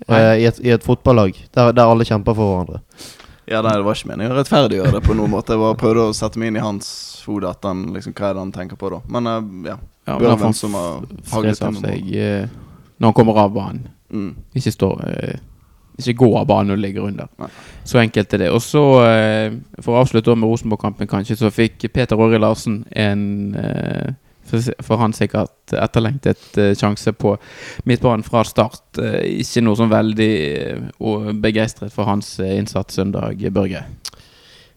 eh, 0.09 0.33
i, 0.43 0.49
et, 0.49 0.59
i 0.65 0.73
et 0.75 0.85
fotballag 0.85 1.39
der, 1.55 1.73
der 1.77 1.87
alle 1.87 2.07
kjemper 2.09 2.37
for 2.37 2.53
hverandre. 2.53 2.83
Ja, 3.47 3.61
nei, 3.63 3.77
det 3.79 3.85
var 3.87 3.95
ikke 3.95 4.11
meningen 4.11 4.35
å 4.35 4.39
rettferdiggjøre 4.41 4.93
det 4.97 5.01
på 5.07 5.15
noen 5.15 5.31
måte. 5.31 5.55
Jeg 5.55 5.63
bare 5.63 5.79
prøvde 5.79 6.09
å 6.09 6.15
sette 6.19 6.41
meg 6.43 6.51
inn 6.51 6.59
i 6.59 6.65
hans 6.65 6.89
hode 7.27 7.51
at 7.51 7.63
han, 7.67 7.85
liksom, 7.95 8.15
hva 8.19 8.31
er 8.31 8.35
det 8.35 8.43
han 8.43 8.55
tenker 8.55 8.79
på 8.81 8.91
da. 8.91 9.03
Men 9.13 9.29
uh, 9.31 9.37
ja. 9.69 9.77
Ja, 10.07 10.17
men 10.17 10.25
Børven 10.25 10.49
han 10.49 10.57
som 10.57 10.75
har 10.79 11.05
haglet 11.33 11.63
inn 11.67 11.79
seg 11.79 12.11
uh, 12.15 12.49
når 12.99 13.11
han 13.11 13.17
kommer 13.19 13.39
av 13.43 13.55
banen. 13.55 13.87
Mm. 14.11 14.33
Ikke 14.59 14.71
stå 14.75 14.89
uh, 14.99 15.39
Ikke 15.99 16.17
gå 16.25 16.29
av 16.39 16.47
banen 16.51 16.75
og 16.75 16.83
ligge 16.83 16.99
ligger 16.99 17.11
under. 17.13 17.31
Nei. 17.43 17.51
Så 17.87 18.03
enkelt 18.03 18.35
er 18.35 18.43
det. 18.45 18.51
Og 18.55 18.63
så, 18.63 18.83
for 19.79 19.95
å 19.95 20.03
avslutte 20.03 20.35
med 20.35 20.51
Rosenborg-kampen, 20.51 21.09
kanskje, 21.09 21.39
så 21.39 21.53
fikk 21.55 21.87
Peter 21.95 22.19
Åri 22.21 22.41
Larsen 22.43 22.83
en 22.91 23.23
eh, 23.57 24.11
for, 24.47 24.97
han 25.01 25.15
sikkert 25.17 25.75
etterlengtet 25.75 26.59
eh, 26.61 26.73
sjanse 26.79 27.13
på 27.13 27.37
midtbanen 27.89 28.25
fra 28.27 28.45
start. 28.47 28.99
Eh, 29.03 29.43
ikke 29.43 29.65
noe 29.65 29.79
sånn 29.79 29.93
veldig 29.93 30.33
eh, 30.47 31.31
begeistret 31.43 31.95
for 31.95 32.09
hans 32.09 32.37
innsats 32.41 32.99
søndag, 32.99 33.43
Børge. 33.55 33.85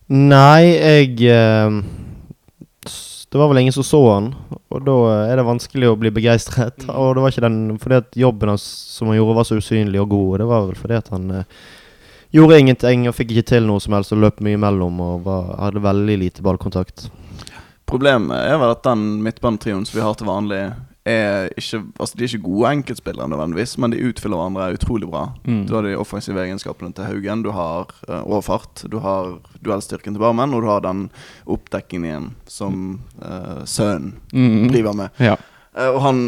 Nei, 0.09 0.63
jeg 0.73 1.15
Det 3.29 3.37
var 3.37 3.51
vel 3.51 3.59
ingen 3.61 3.75
som 3.75 3.85
så 3.85 3.99
han, 4.07 4.31
og 4.73 4.79
da 4.87 4.95
er 5.27 5.37
det 5.37 5.45
vanskelig 5.45 5.91
å 5.91 5.97
bli 6.01 6.09
begeistret. 6.09 6.87
Og 6.89 7.13
det 7.13 7.21
var 7.21 7.33
ikke 7.33 7.45
den 7.45 7.77
fordi 7.77 7.99
at 8.01 8.17
jobben 8.17 8.55
hans 8.55 8.65
som 8.95 9.11
han 9.11 9.19
gjorde, 9.19 9.37
var 9.37 9.45
så 9.45 9.59
usynlig 9.61 10.01
og 10.01 10.09
god. 10.09 10.31
Og 10.31 10.39
det 10.41 10.49
var 10.49 10.65
vel 10.65 10.79
fordi 10.79 10.97
at 10.97 11.13
han 11.13 11.43
gjorde 12.33 12.59
ingenting 12.61 13.05
og 13.09 13.15
fikk 13.17 13.35
ikke 13.35 13.51
til 13.53 13.69
noe 13.69 13.81
som 13.81 13.93
helst 13.97 14.13
og 14.13 14.23
løp 14.23 14.41
mye 14.45 14.57
imellom 14.57 14.97
og 15.05 15.23
var, 15.29 15.53
hadde 15.61 15.85
veldig 15.85 16.17
lite 16.25 16.45
ballkontakt. 16.45 17.07
Problemet 17.89 18.37
er 18.45 18.59
vel 18.61 18.71
at 18.75 18.85
den 18.85 19.07
midtbanetrioen 19.25 19.85
som 19.89 19.97
vi 19.97 20.05
har 20.05 20.15
til 20.19 20.29
vanlig, 20.29 20.61
er 21.09 21.47
ikke 21.57 21.79
Altså 21.97 22.17
De 22.19 22.23
er 22.25 22.27
ikke 22.29 22.43
gode 22.45 22.69
enkeltspillere 22.75 23.29
nødvendigvis, 23.31 23.77
men 23.81 23.93
de 23.95 24.01
utfyller 24.11 24.37
hverandre 24.37 24.67
utrolig 24.75 25.07
bra. 25.09 25.23
Mm. 25.47 25.63
Du 25.65 25.73
har 25.73 25.87
de 25.87 25.95
offensive 25.97 26.43
egenskapene 26.43 26.93
til 26.93 27.07
Haugen, 27.07 27.41
du 27.45 27.49
har 27.55 27.89
uh, 28.09 28.19
overfart, 28.27 28.83
du 28.91 28.99
har 29.01 29.39
duellstyrken 29.65 30.13
til 30.13 30.21
Barmen, 30.21 30.53
og 30.53 30.61
du 30.61 30.67
har 30.69 30.83
den 30.85 31.07
oppdekkingen 31.49 32.33
som 32.45 32.99
uh, 33.23 33.63
sønnen 33.65 34.19
Mm. 34.33 34.67
driver 34.69 34.93
med. 34.93 35.09
Ja. 35.17 35.37
Uh, 35.73 35.89
og 35.95 36.01
han 36.03 36.21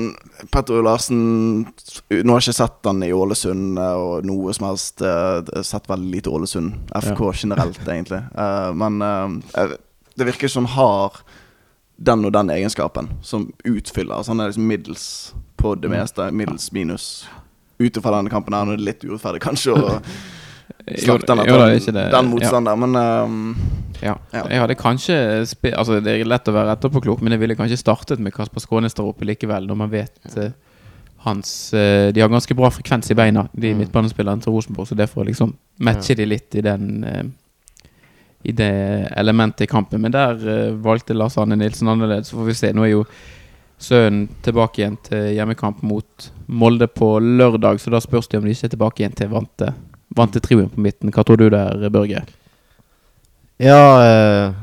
Petter. 0.53 0.81
Larsen 0.81 1.21
Nå 2.09 2.33
har 2.33 2.39
jeg 2.41 2.47
ikke 2.49 2.57
sett 2.63 2.87
han 2.89 3.03
i 3.05 3.11
Ålesund 3.13 3.77
eh, 3.77 3.93
og 4.01 4.25
noe 4.25 4.53
som 4.57 4.67
helst. 4.71 5.01
Uh, 5.03 5.61
sett 5.67 5.85
veldig 5.91 6.09
lite 6.15 6.29
Ålesund. 6.33 6.73
FK 6.97 7.21
generelt, 7.43 7.81
egentlig. 7.85 8.23
Eh, 8.33 8.71
men 8.73 9.01
eh, 9.05 9.75
det 10.17 10.27
virker 10.31 10.49
som 10.49 10.65
har 10.73 11.21
den 12.01 12.25
og 12.25 12.33
den 12.33 12.49
egenskapen 12.49 13.09
som 13.21 13.47
utfyller. 13.67 14.15
Altså 14.17 14.33
han 14.33 14.39
er 14.41 14.49
liksom 14.51 14.67
middels 14.67 15.05
på 15.61 15.75
det 15.81 15.89
Mm. 15.91 15.97
meste. 15.99 16.31
Middels 16.33 16.71
minus. 16.73 17.27
Ut 17.79 17.97
ifra 17.97 18.15
denne 18.17 18.29
kampen 18.29 18.53
her, 18.53 18.65
nå 18.65 18.73
er 18.73 18.77
det 18.81 18.85
litt 18.87 19.03
urettferdig 19.05 19.41
kanskje 19.41 19.73
å 19.77 20.01
slakte 20.97 21.27
den, 21.35 21.39
er 21.39 21.45
det. 21.45 22.11
den 22.11 22.31
Ja. 22.41 22.75
men 22.75 22.95
um, 22.95 23.55
Ja. 24.01 24.15
Ja. 24.33 24.43
Jeg 24.49 24.59
hadde 24.61 24.75
kanskje 24.75 25.15
Altså 25.77 25.99
Det 26.01 26.21
er 26.21 26.25
lett 26.25 26.47
å 26.49 26.53
være 26.53 26.73
etterpåklok, 26.75 27.21
men 27.21 27.31
jeg 27.35 27.39
ville 27.39 27.55
kanskje 27.55 27.77
startet 27.77 28.19
med 28.19 28.33
Kasper 28.33 28.59
Skånes 28.63 28.93
der 28.97 29.03
oppe 29.05 29.25
likevel, 29.25 29.67
når 29.67 29.75
man 29.77 29.89
vet 29.91 30.11
uh, 30.37 30.49
hans 31.25 31.71
uh, 31.73 32.09
De 32.11 32.19
har 32.21 32.29
ganske 32.29 32.55
bra 32.57 32.69
frekvens 32.73 33.11
i 33.11 33.13
beina, 33.13 33.47
de 33.53 33.73
Mm. 33.73 33.77
midtbanespillerne 33.83 34.41
til 34.41 34.51
Rosenborg, 34.53 34.87
så 34.87 34.95
det 34.97 35.09
får 35.09 35.25
liksom 35.29 35.53
matche 35.79 36.15
de 36.15 36.25
litt 36.25 36.55
i 36.55 36.61
den 36.61 37.03
eh, 37.03 37.23
I 38.43 38.51
det 38.57 38.71
elementet 39.17 39.61
i 39.67 39.69
kampen. 39.69 40.01
Men 40.01 40.11
der 40.15 40.41
eh, 40.47 40.71
valgte 40.81 41.13
Lars 41.13 41.37
Anne 41.37 41.55
Nilsen 41.59 41.87
annerledes, 41.91 42.31
så 42.31 42.39
får 42.39 42.49
vi 42.49 42.53
se. 42.57 42.73
Nå 42.73 42.87
er 42.87 42.93
jo 42.95 43.05
Sønnen 43.81 44.27
tilbake 44.45 44.77
igjen 44.83 44.97
til 45.01 45.31
hjemmekamp 45.33 45.79
mot 45.81 46.27
Molde 46.53 46.85
på 46.85 47.15
lørdag, 47.19 47.79
så 47.81 47.89
da 47.89 47.97
spørs 48.03 48.27
det 48.29 48.37
om 48.37 48.45
de 48.45 48.53
ikke 48.53 48.67
er 48.67 48.73
tilbake 48.75 49.01
igjen 49.01 49.15
til 49.17 49.31
vante, 49.31 49.71
vante 50.13 50.37
trioen 50.43 50.69
på 50.69 50.83
midten. 50.85 51.09
Hva 51.09 51.23
tror 51.25 51.39
du 51.41 51.47
der, 51.49 51.87
Børge? 51.89 52.21
Ja 53.61 53.81
eh, 54.01 54.53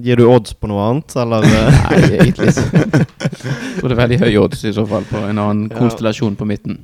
Gir 0.00 0.16
du 0.20 0.24
odds 0.32 0.54
på 0.56 0.68
noe 0.70 0.84
annet, 0.90 1.12
eller? 1.20 1.44
eh? 1.44 1.80
Nei, 1.90 2.20
egentlig 2.20 2.52
ikke. 2.52 2.92
Jeg 3.24 3.74
tror 3.80 3.88
det 3.88 3.96
er 3.96 4.00
veldig 4.02 4.20
høy 4.26 4.36
odds 4.44 4.62
i 4.68 4.72
så 4.76 4.84
fall 4.88 5.04
på 5.08 5.20
en 5.24 5.40
annen 5.40 5.66
Ja. 5.70 5.76
konstellasjon 5.80 6.36
på 6.40 6.48
midten. 6.48 6.78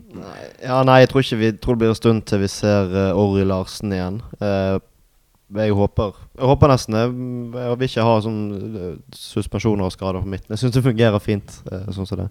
ja, 0.65 0.83
nei, 0.85 0.99
jeg 1.05 1.13
tror 1.13 1.25
ikke 1.25 1.39
vi 1.45 1.53
tror 1.61 1.77
det 1.77 1.85
blir 1.85 1.93
en 1.95 2.01
stund 2.01 2.25
til 2.29 2.41
vi 2.45 2.49
ser 2.53 2.93
uh, 2.93 3.17
Orry 3.21 3.45
Larsen 3.49 3.93
igjen. 3.93 4.19
Eh, 4.41 4.77
jeg 5.55 5.71
håper 5.79 6.13
Jeg 6.37 6.47
håper 6.51 6.69
nesten 6.73 6.95
Jeg, 6.99 7.11
Jeg 7.55 7.79
vil 7.79 7.89
ikke 7.89 8.07
ha 8.09 8.15
sånn 8.25 8.39
eh, 8.81 8.95
suspensjoner 9.15 9.87
og 9.87 9.93
skader 9.95 10.19
på 10.25 10.27
midten. 10.33 10.51
Jeg 10.51 10.59
syns 10.65 10.75
det 10.75 10.83
fungerer 10.83 11.23
fint 11.23 11.55
eh, 11.71 11.85
sånn 11.95 12.09
som 12.09 12.19
det. 12.19 12.27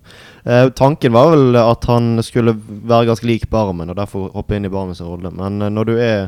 Eh, 0.46 0.68
tanken 0.76 1.14
var 1.16 1.32
vel 1.32 1.56
at 1.62 1.88
han 1.88 2.20
skulle 2.28 2.54
være 2.60 3.08
ganske 3.08 3.26
lik 3.30 3.48
Barmen, 3.50 3.90
og 3.90 3.96
derfor 3.96 4.28
hoppe 4.36 4.58
inn 4.60 4.68
i 4.68 4.74
Barmens 4.74 5.00
rolle. 5.02 5.32
Men 5.32 5.62
eh, 5.62 5.72
når 5.72 5.86
du 5.88 5.94
er 5.98 6.28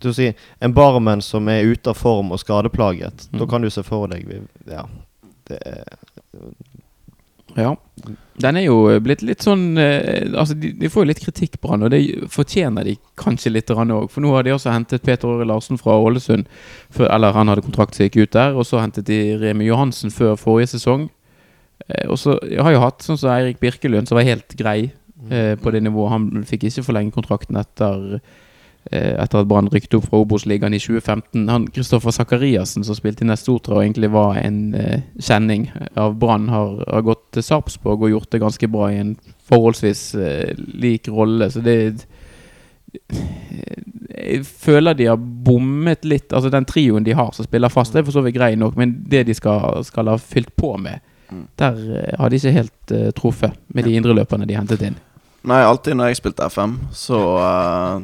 du 0.00 0.12
si, 0.16 0.30
en 0.64 0.72
barmen 0.72 1.20
som 1.20 1.48
er 1.52 1.66
ute 1.68 1.90
av 1.92 1.98
form 1.98 2.30
og 2.32 2.38
skadeplaget, 2.40 3.26
Mm. 3.32 3.38
da 3.42 3.46
kan 3.46 3.60
du 3.60 3.68
se 3.70 3.82
for 3.84 4.06
deg 4.08 4.24
Ja. 4.70 4.86
Det 5.50 5.58
er 5.66 5.84
Ja. 7.56 7.74
Den 8.40 8.56
er 8.56 8.64
jo 8.64 8.76
blitt 9.04 9.22
litt 9.26 9.42
sånn 9.44 9.74
eh, 9.80 10.28
Altså, 10.30 10.54
de, 10.56 10.70
de 10.78 10.88
får 10.88 11.04
jo 11.04 11.08
litt 11.10 11.22
kritikk, 11.22 11.58
på 11.60 11.72
han, 11.72 11.84
og 11.84 11.92
det 11.92 12.00
fortjener 12.32 12.86
de 12.86 12.94
kanskje 13.20 13.52
litt 13.52 13.72
òg. 13.74 14.06
For 14.12 14.24
nå 14.24 14.32
har 14.34 14.46
de 14.46 14.54
også 14.54 14.72
hentet 14.72 15.04
Peter 15.06 15.28
Åre 15.28 15.48
Larsen 15.48 15.80
fra 15.80 15.98
Ålesund. 15.98 16.48
for, 16.88 17.08
eller 17.10 17.36
han 17.36 17.50
hadde 17.52 17.66
kontrakt 17.66 17.96
som 17.96 18.06
gikk 18.06 18.22
ut 18.22 18.36
der. 18.36 18.56
Og 18.56 18.66
så 18.68 18.80
hentet 18.80 19.08
de 19.10 19.36
Remi 19.40 19.68
Johansen 19.68 20.14
før 20.14 20.38
forrige 20.40 20.74
sesong. 20.76 21.08
Eh, 21.88 22.06
og 22.08 22.18
så 22.20 22.38
har 22.38 22.74
jo 22.74 22.84
hatt 22.84 23.04
sånn 23.04 23.20
som 23.20 23.32
Eirik 23.34 23.60
Birkelund, 23.60 24.08
som 24.08 24.18
var 24.18 24.28
helt 24.28 24.56
grei 24.58 24.92
eh, 25.30 25.56
på 25.60 25.74
det 25.74 25.82
nivået. 25.84 26.14
Han 26.14 26.46
fikk 26.48 26.68
ikke 26.70 26.86
forlenge 26.86 27.16
kontrakten 27.16 27.60
etter 27.60 28.20
eh, 28.20 28.38
Etter 28.90 29.42
at 29.42 29.48
Brann 29.50 29.68
rykte 29.70 29.98
opp 29.98 30.06
fra 30.08 30.22
Obos-ligaen 30.22 30.74
i 30.74 30.80
2015. 30.80 31.44
Han 31.52 31.66
Kristoffer 31.70 32.14
Sakariassen, 32.16 32.84
som 32.86 32.96
spilte 32.96 33.22
i 33.22 33.28
Nestotra 33.28 33.76
og 33.76 33.82
egentlig 33.84 34.08
var 34.10 34.38
en 34.40 34.74
eh, 34.74 35.02
kjenning 35.20 35.68
av 36.00 36.16
Brann, 36.18 36.48
har, 36.48 36.80
har 36.88 37.04
gått 37.06 37.26
til 37.36 37.44
Sarpsborg 37.44 38.06
og 38.06 38.14
gjort 38.14 38.32
det 38.32 38.40
ganske 38.42 38.70
bra 38.72 38.88
i 38.90 39.02
en 39.02 39.12
forholdsvis 39.50 40.02
eh, 40.16 40.54
lik 40.80 41.10
rolle. 41.12 41.50
Så 41.52 41.60
det 41.60 41.76
Jeg 44.10 44.40
føler 44.46 44.96
de 44.98 45.06
har 45.06 45.20
bommet 45.20 46.04
litt. 46.04 46.32
Altså 46.32 46.50
Den 46.50 46.66
trioen 46.66 47.04
de 47.06 47.14
har 47.14 47.30
som 47.36 47.46
spiller 47.46 47.70
fast, 47.70 47.92
det 47.92 48.02
er 48.02 48.08
for 48.08 48.16
så 48.16 48.24
vidt 48.24 48.38
grei 48.38 48.56
nok, 48.58 48.76
men 48.80 48.96
det 49.12 49.26
de 49.28 49.36
skal, 49.36 49.84
skal 49.86 50.10
ha 50.10 50.16
fylt 50.18 50.56
på 50.56 50.74
med, 50.80 50.98
Mm. 51.30 51.46
der 51.58 51.76
eh, 51.96 52.18
har 52.18 52.28
de 52.28 52.36
ikke 52.36 52.50
helt 52.50 52.92
uh, 52.92 53.10
truffet 53.14 53.52
med 53.68 53.84
de 53.86 53.92
indreløperne 53.94 54.48
de 54.48 54.56
hentet 54.56 54.82
inn. 54.82 54.96
Nei, 55.46 55.60
alltid 55.62 55.94
når 55.94 56.10
jeg 56.10 56.18
spilte 56.18 56.48
FM, 56.50 56.72
så 56.92 57.20
eh, 57.38 58.00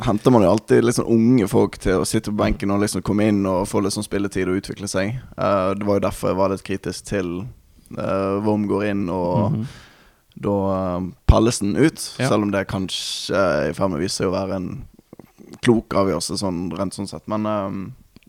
henter 0.00 0.30
man 0.32 0.42
jo 0.42 0.50
alltid 0.54 0.84
litt 0.84 0.96
sånn 0.96 1.10
unge 1.12 1.46
folk 1.50 1.76
til 1.78 2.00
å 2.00 2.06
sitte 2.08 2.30
på 2.32 2.38
benken 2.40 2.70
og 2.72 2.80
liksom 2.80 3.02
komme 3.04 3.26
inn 3.28 3.42
og 3.46 3.66
få 3.68 3.82
litt 3.84 3.92
sånn 3.92 4.06
spilletid 4.06 4.48
og 4.48 4.62
utvikle 4.62 4.88
seg. 4.88 5.18
Uh, 5.36 5.74
det 5.76 5.84
var 5.84 5.98
jo 6.00 6.06
derfor 6.06 6.32
jeg 6.32 6.38
var 6.40 6.48
litt 6.54 6.64
kritisk 6.64 7.04
til 7.10 7.32
uh, 7.98 8.38
Worm 8.44 8.64
går 8.70 8.86
inn 8.90 9.08
og 9.12 9.52
Mhm. 9.52 9.66
da 10.42 10.54
uh, 10.98 11.00
Pallesen 11.28 11.76
ut. 11.76 12.00
Ja. 12.18 12.28
Selv 12.28 12.42
om 12.46 12.50
det 12.50 12.66
kanskje 12.68 13.36
er 13.36 13.70
i 13.70 13.74
ferd 13.76 13.90
med 13.92 14.00
å 14.00 14.02
vise 14.02 14.16
seg 14.22 14.30
å 14.30 14.36
være 14.36 14.56
en 14.56 14.70
klok 15.62 15.92
avgjørelse 15.94 16.38
sånn 16.40 16.70
rent 16.78 16.94
sånn 16.96 17.06
sett. 17.10 17.26
Men 17.28 17.44
eh, 17.46 17.74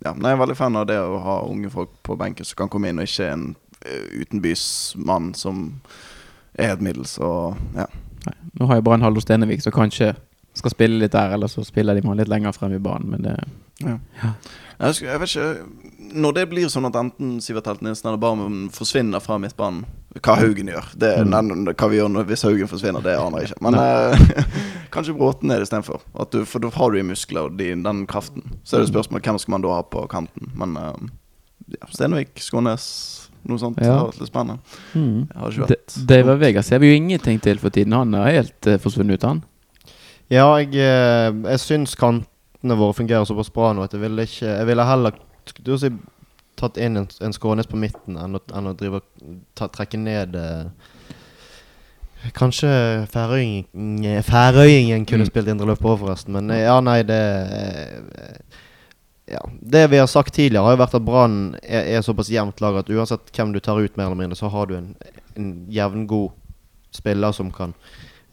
ja, 0.04 0.12
nei, 0.14 0.34
jeg 0.34 0.36
er 0.38 0.42
veldig 0.42 0.58
fan 0.60 0.76
av 0.76 0.86
det 0.90 0.98
å 1.00 1.18
ha 1.24 1.38
unge 1.48 1.70
folk 1.72 1.90
på 2.04 2.18
benken 2.20 2.46
som 2.46 2.58
kan 2.60 2.70
komme 2.70 2.90
inn, 2.92 3.00
og 3.00 3.08
ikke 3.08 3.30
en 3.32 3.46
uh, 3.88 4.08
utenbysmann 4.20 5.32
som 5.34 5.64
er 6.60 6.74
helt 6.74 6.84
middels. 6.84 7.16
Og 7.24 7.56
ja. 7.78 7.88
Nei. 8.28 8.36
Nå 8.60 8.68
har 8.70 8.80
jo 8.80 8.86
Brann 8.86 9.02
Hallo 9.04 9.24
Stenevik, 9.24 9.64
så 9.64 9.72
kanskje 9.72 10.12
skal 10.54 10.72
spille 10.72 11.00
litt 11.02 11.12
der, 11.16 11.34
eller 11.34 11.48
så 11.50 11.64
spiller 11.66 11.96
de 11.98 12.02
meg 12.08 12.18
litt 12.22 12.30
lenger 12.30 12.54
frem 12.54 12.74
i 12.78 12.80
banen, 12.84 13.10
men 13.10 13.22
det 13.26 13.38
Ja. 13.84 13.98
Ja. 14.22 14.34
Jeg, 14.80 15.02
jeg 15.02 15.20
vet 15.20 15.30
ikke 15.30 16.14
Når 16.14 16.34
det 16.36 16.44
blir 16.50 16.68
sånn 16.70 16.86
at 16.86 16.96
enten 17.00 17.40
Sivert 17.42 17.66
Helt 17.70 17.82
Nilsen 17.82 18.08
eller 18.10 18.20
Barmen 18.22 18.70
forsvinner 18.74 19.20
fra 19.24 19.38
midtbanen 19.42 19.84
Hva 20.22 20.36
Haugen 20.38 20.70
gjør 20.70 20.92
det, 21.00 21.12
Mm. 21.26 21.66
Hva 21.74 21.90
vi 21.90 21.98
gjør 21.98 22.24
hvis 22.30 22.44
Haugen 22.46 22.68
forsvinner, 22.70 23.02
det 23.02 23.16
aner 23.18 23.42
jeg 23.42 23.50
ikke. 23.52 23.64
Men 23.66 23.76
eh, 23.82 24.46
kanskje 24.94 25.16
Bråten 25.18 25.50
er 25.52 25.58
det 25.62 25.68
istedenfor. 25.68 26.02
For 26.46 26.60
da 26.62 26.70
har 26.76 26.92
du 26.94 27.00
i 27.00 27.04
muskler 27.08 27.48
og 27.50 27.58
de, 27.58 27.72
den 27.82 28.06
kraften. 28.06 28.44
Så 28.64 28.78
er 28.78 28.84
det 28.84 28.90
Mm. 28.92 28.94
spørsmålet 28.94 29.24
hvem 29.26 29.40
skal 29.42 29.52
man 29.56 29.62
da 29.66 29.74
ha 29.74 29.82
på 29.82 30.06
kanten. 30.12 30.52
Men 30.56 30.78
eh, 30.78 31.08
ja, 31.80 31.88
Stenvik, 31.90 32.38
Skånes, 32.38 32.86
noe 33.50 33.58
sånt. 33.58 33.78
Ja. 33.82 33.96
Det 33.96 34.04
var 34.04 34.20
litt 34.22 34.30
spennende. 34.30 34.60
Jeg 34.94 35.40
har 35.40 35.50
ikke 35.50 35.68
vært 35.72 35.98
David 36.14 36.40
Vega 36.46 36.62
ser 36.64 36.80
vi 36.84 36.92
jo 36.94 37.00
ingenting 37.02 37.42
til 37.42 37.58
for 37.58 37.74
tiden. 37.74 37.94
Han 37.98 38.14
er 38.14 38.30
helt 38.44 38.70
uh, 38.70 38.78
forsvunnet 38.84 39.18
ut, 39.18 39.26
han. 39.32 39.42
Ja, 40.34 40.48
jeg, 40.62 40.74
eh, 40.82 41.30
jeg 41.52 41.62
syns 41.62 41.94
kantene 42.00 42.78
våre 42.80 42.96
fungerer 42.98 43.28
såpass 43.30 43.52
bra 43.54 43.74
nå 43.76 43.84
at 43.86 43.94
jeg 43.94 44.02
ville 44.02 44.26
ikke 44.26 44.48
Jeg 44.50 44.68
ville 44.70 44.86
heller 44.88 45.18
skulle 45.50 45.68
du 45.68 45.78
si, 45.82 45.90
tatt 46.60 46.78
inn 46.80 46.98
en, 47.02 47.08
en 47.28 47.34
Skånes 47.36 47.68
på 47.70 47.78
midten 47.82 48.16
enn 48.18 48.38
å, 48.38 48.42
enn 48.56 48.70
å 48.72 48.76
drive 48.80 49.02
ta, 49.60 49.68
trekke 49.68 50.00
ned 50.00 50.38
eh, 50.40 50.66
Kanskje 52.38 52.70
Færøying- 53.12 54.22
Færøyingen 54.24 55.06
kunne 55.06 55.26
Mm. 55.26 55.32
spilt 55.32 55.50
indreløp 55.52 55.82
på, 55.84 55.98
forresten. 56.00 56.32
Men 56.38 56.50
eh, 56.56 56.62
ja, 56.64 56.78
nei, 56.80 57.02
det 57.04 57.18
eh, 57.20 58.62
ja. 59.34 59.42
Det 59.62 59.90
vi 59.92 59.98
har 60.00 60.08
sagt 60.08 60.34
tidligere, 60.36 60.64
har 60.64 60.72
jo 60.78 60.82
vært 60.86 60.96
at 60.96 61.06
Brann 61.06 61.36
er, 61.64 61.98
er 61.98 62.02
såpass 62.02 62.30
jevnt 62.32 62.62
lag 62.62 62.78
at 62.80 62.90
uansett 62.92 63.28
hvem 63.36 63.52
du 63.54 63.60
tar 63.60 63.80
ut, 63.80 63.98
mer 63.98 64.06
eller 64.08 64.16
mindre, 64.20 64.36
så 64.40 64.48
har 64.52 64.68
du 64.72 64.76
en, 64.78 64.96
en 65.36 65.52
jevngod 65.72 66.32
spiller 66.96 67.32
som 67.36 67.52
kan 67.52 67.74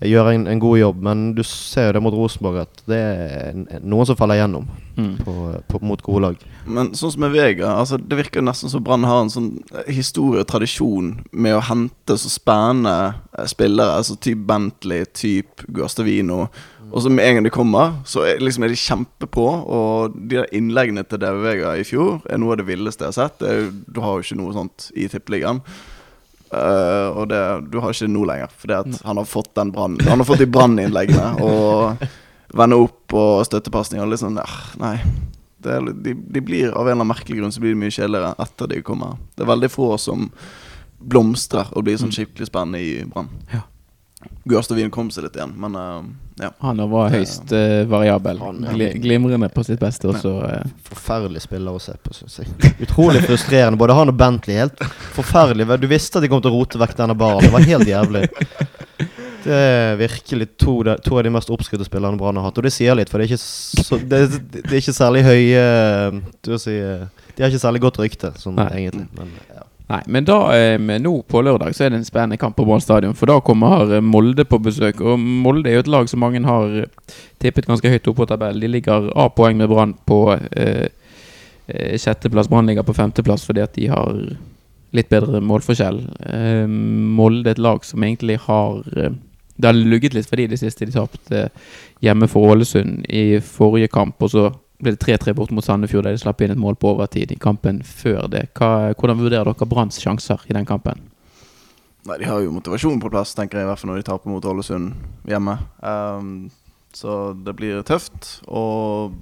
gjøre 0.08 0.34
en, 0.34 0.46
en 0.48 0.62
god 0.62 0.78
jobb. 0.80 1.02
Men 1.02 1.24
du 1.36 1.42
ser 1.46 1.90
jo 1.90 1.96
det 1.98 2.02
mot 2.04 2.14
Rosenborg 2.16 2.62
at 2.62 2.84
det 2.88 3.00
er 3.00 3.80
noen 3.82 4.08
som 4.08 4.18
faller 4.18 4.40
gjennom 4.40 4.68
Mm. 5.00 5.16
på, 5.24 5.54
på, 5.68 5.78
mot 5.86 6.02
gode 6.02 6.20
lag. 6.20 6.40
Men 6.66 6.90
sånn 6.98 7.12
som 7.14 7.22
med 7.24 7.32
Vega 7.32 7.70
altså 7.78 7.96
Det 7.96 8.18
virker 8.18 8.44
nesten 8.44 8.68
som 8.72 8.82
Brann 8.84 9.06
har 9.08 9.22
en 9.22 9.30
sånn 9.32 9.50
eh, 9.72 9.86
historie 9.96 10.42
og 10.42 10.48
tradisjon 10.50 11.12
med 11.32 11.56
å 11.56 11.62
hente 11.64 12.16
så 12.20 12.28
spennende 12.32 13.14
eh, 13.38 13.46
spillere. 13.48 13.96
Altså 14.00 14.18
type 14.20 14.44
Bentley, 14.50 15.06
type 15.16 15.64
Guastavino. 15.72 16.48
Og 16.90 17.04
så 17.04 17.12
med 17.12 17.22
en 17.24 17.38
gang 17.38 17.46
de 17.46 17.52
kommer, 17.54 17.94
så 18.04 18.24
er, 18.26 18.42
liksom 18.42 18.66
er 18.66 18.74
de 18.74 18.80
kjempepå. 18.82 19.46
Og 19.78 20.16
de 20.18 20.40
der 20.40 20.50
innleggene 20.58 21.06
til 21.06 21.22
David 21.22 21.46
Vega 21.46 21.76
i 21.78 21.86
fjor 21.86 22.18
er 22.26 22.42
noe 22.42 22.56
av 22.56 22.60
det 22.60 22.68
villeste 22.68 23.06
jeg 23.06 23.14
har 23.14 23.18
sett. 23.22 23.38
Det 23.40 23.54
er, 23.54 23.70
du 23.86 24.02
har 24.02 24.18
jo 24.18 24.26
ikke 24.26 24.40
noe 24.42 24.56
sånt 24.58 24.90
i 24.98 25.06
tippeligaen. 25.12 25.62
Eh, 26.50 27.08
og 27.14 27.28
det, 27.30 27.40
du 27.70 27.78
har 27.78 27.92
ikke 27.92 28.08
det 28.08 28.14
nå 28.14 28.24
lenger, 28.26 28.54
fordi 28.58 28.74
at 28.74 29.02
han 29.06 29.20
har 29.20 29.28
fått 29.28 29.52
den 29.54 29.70
brannen 29.70 30.02
Han 30.08 30.18
har 30.18 30.26
fått 30.26 30.42
de 30.42 30.48
branninnleggene 30.50 31.28
og 31.46 32.02
vende 32.58 32.80
opp 32.82 33.14
og 33.14 33.44
støttepasninger. 33.46 34.08
Litt 34.10 34.22
sånn 34.24 34.40
eh, 34.42 34.56
Nei. 34.82 34.96
Det 35.60 35.76
de, 36.00 36.14
de 36.16 36.40
blir 36.40 36.70
Av 36.72 36.88
en 36.88 36.94
eller 36.94 37.02
annen 37.02 37.10
merkelig 37.12 37.36
grunn 37.36 37.52
så 37.52 37.60
blir 37.62 37.74
de 37.74 37.82
mye 37.82 37.94
kjedeligere 37.94 38.32
etter 38.42 38.70
de 38.72 38.82
kommer. 38.82 39.20
Det 39.36 39.44
er 39.44 39.52
veldig 39.52 39.70
få 39.70 39.92
som 40.00 40.30
blomstrer 41.00 41.70
og 41.76 41.84
blir 41.86 42.00
sånn 42.00 42.12
skikkelig 42.12 42.50
spennende 42.50 42.80
i 42.82 43.04
Brann. 43.08 43.30
Gørstavin 44.48 44.88
kom 44.90 45.10
seg 45.12 45.26
litt 45.26 45.34
igjen, 45.36 45.50
men 45.60 45.74
uh, 45.76 46.00
ja. 46.40 46.48
Han 46.64 46.80
var 46.88 47.10
høyst 47.12 47.50
uh, 47.52 47.82
variabel. 47.90 48.38
Han, 48.40 48.62
ja. 48.64 48.72
Gli, 48.72 48.86
glimrende 49.02 49.50
på 49.52 49.64
sitt 49.66 49.80
beste. 49.82 50.08
Og 50.08 50.16
så 50.22 50.32
eh, 50.48 50.62
Forferdelig 50.88 51.42
spiller 51.44 51.76
å 51.76 51.82
se 51.82 51.92
på, 52.00 52.14
syns 52.16 52.38
jeg. 52.40 52.48
Utrolig 52.86 53.20
frustrerende. 53.26 53.76
Både 53.80 53.96
han 53.98 54.08
og 54.08 54.16
Bentley. 54.16 54.56
Helt 54.62 54.80
forferdelig. 55.12 55.66
Du 55.82 55.86
visste 55.90 56.16
at 56.18 56.24
de 56.24 56.30
kom 56.32 56.40
til 56.40 56.54
å 56.54 56.56
rote 56.56 56.80
vekk 56.80 56.96
denne 57.02 57.16
baren. 57.20 57.44
Det 57.44 57.52
var 57.52 57.68
helt 57.68 57.90
jævlig. 57.92 58.24
Det 59.44 59.56
er 59.56 59.94
virkelig 60.00 60.50
to, 60.60 60.74
de- 60.84 60.96
to 61.04 61.16
av 61.16 61.24
de 61.24 61.30
mest 61.32 61.48
oppskrytte 61.52 61.86
spillerne 61.88 62.16
Brann 62.20 62.36
har 62.40 62.48
hatt. 62.48 62.58
Og 62.60 62.66
det 62.66 62.72
sier 62.76 62.96
litt, 62.96 63.12
for 63.12 63.20
det 63.20 63.28
er 63.28 63.34
ikke, 63.34 63.84
så, 63.84 64.00
det, 64.00 64.18
det 64.56 64.66
er 64.68 64.80
ikke 64.82 64.96
særlig 64.96 65.22
høye 65.24 65.62
Du 66.44 66.50
si 66.60 66.74
De 66.76 67.40
har 67.44 67.48
ikke 67.48 67.62
særlig 67.62 67.80
godt 67.86 68.00
rykte, 68.02 68.32
sånn 68.40 68.56
Nei. 68.60 68.68
egentlig. 68.82 69.06
Men, 69.16 69.32
ja. 69.52 69.64
Nei, 69.90 70.00
men 70.06 70.26
da 70.26 70.36
eh, 70.54 70.76
nå 70.78 71.12
på 71.26 71.40
lørdag 71.42 71.74
så 71.74 71.86
er 71.86 71.90
det 71.90 71.98
en 71.98 72.06
spennende 72.06 72.38
kamp 72.38 72.54
på 72.54 72.66
Brann 72.66 72.82
stadion. 72.82 73.16
For 73.18 73.30
da 73.30 73.40
kommer 73.42 73.96
eh, 73.96 74.04
Molde 74.04 74.44
på 74.46 74.60
besøk. 74.62 75.00
Og 75.02 75.18
Molde 75.18 75.70
er 75.70 75.80
jo 75.80 75.82
et 75.82 75.90
lag 75.90 76.06
som 76.10 76.22
mange 76.22 76.42
har 76.44 76.76
eh, 76.84 77.16
tippet 77.42 77.66
ganske 77.66 77.90
høyt 77.90 78.06
opp 78.06 78.20
på 78.20 78.28
tabellen. 78.30 78.62
De 78.62 78.70
ligger 78.70 79.10
A-poeng 79.18 79.58
med 79.58 79.70
Brann 79.72 79.96
på 80.06 80.20
eh, 80.36 80.86
sjetteplass. 81.98 82.50
Brann 82.52 82.70
ligger 82.70 82.86
på 82.86 82.94
femteplass 82.94 83.48
fordi 83.48 83.64
at 83.66 83.74
de 83.74 83.90
har 83.90 84.14
litt 84.94 85.10
bedre 85.10 85.42
målforskjell. 85.42 86.00
Eh, 86.22 86.70
Molde 86.70 87.50
er 87.50 87.58
et 87.58 87.66
lag 87.66 87.82
som 87.86 88.06
egentlig 88.06 88.38
har 88.46 88.84
Det 88.86 89.68
har 89.68 89.74
lugget 89.74 90.14
litt 90.14 90.30
for 90.30 90.38
de 90.38 90.56
siste. 90.56 90.86
De 90.86 90.94
tapte 90.94 91.48
hjemme 92.00 92.30
for 92.30 92.54
Ålesund 92.54 93.10
i 93.10 93.40
forrige 93.42 93.90
kamp, 93.90 94.22
og 94.22 94.30
så 94.30 94.50
ble 94.82 94.94
det 94.96 95.02
3-3 95.04 95.34
bort 95.36 95.52
mot 95.54 95.64
Sandefjord, 95.64 96.06
der 96.06 96.16
de 96.16 96.22
slapp 96.22 96.40
inn 96.44 96.54
et 96.54 96.60
mål 96.60 96.78
på 96.80 96.94
overtid 96.94 97.32
i 97.32 97.38
kampen 97.40 97.82
før 97.86 98.28
det. 98.32 98.48
Hva, 98.58 98.92
hvordan 98.96 99.20
vurderer 99.20 99.52
dere 99.52 99.68
Branns 99.70 100.00
sjanser 100.02 100.42
i 100.48 100.56
den 100.56 100.68
kampen? 100.68 101.02
Nei, 102.08 102.18
De 102.18 102.28
har 102.28 102.40
jo 102.40 102.54
motivasjonen 102.54 103.00
på 103.02 103.10
plass, 103.12 103.34
tenker 103.36 103.60
jeg, 103.60 103.66
i 103.66 103.70
hvert 103.70 103.82
fall 103.82 103.92
når 103.92 104.00
de 104.00 104.08
taper 104.08 104.32
mot 104.32 104.46
Ålesund 104.52 104.94
hjemme. 105.28 105.58
Um, 105.84 106.48
så 106.96 107.34
det 107.36 107.54
blir 107.58 107.84
tøft. 107.86 108.40
Og 108.48 109.12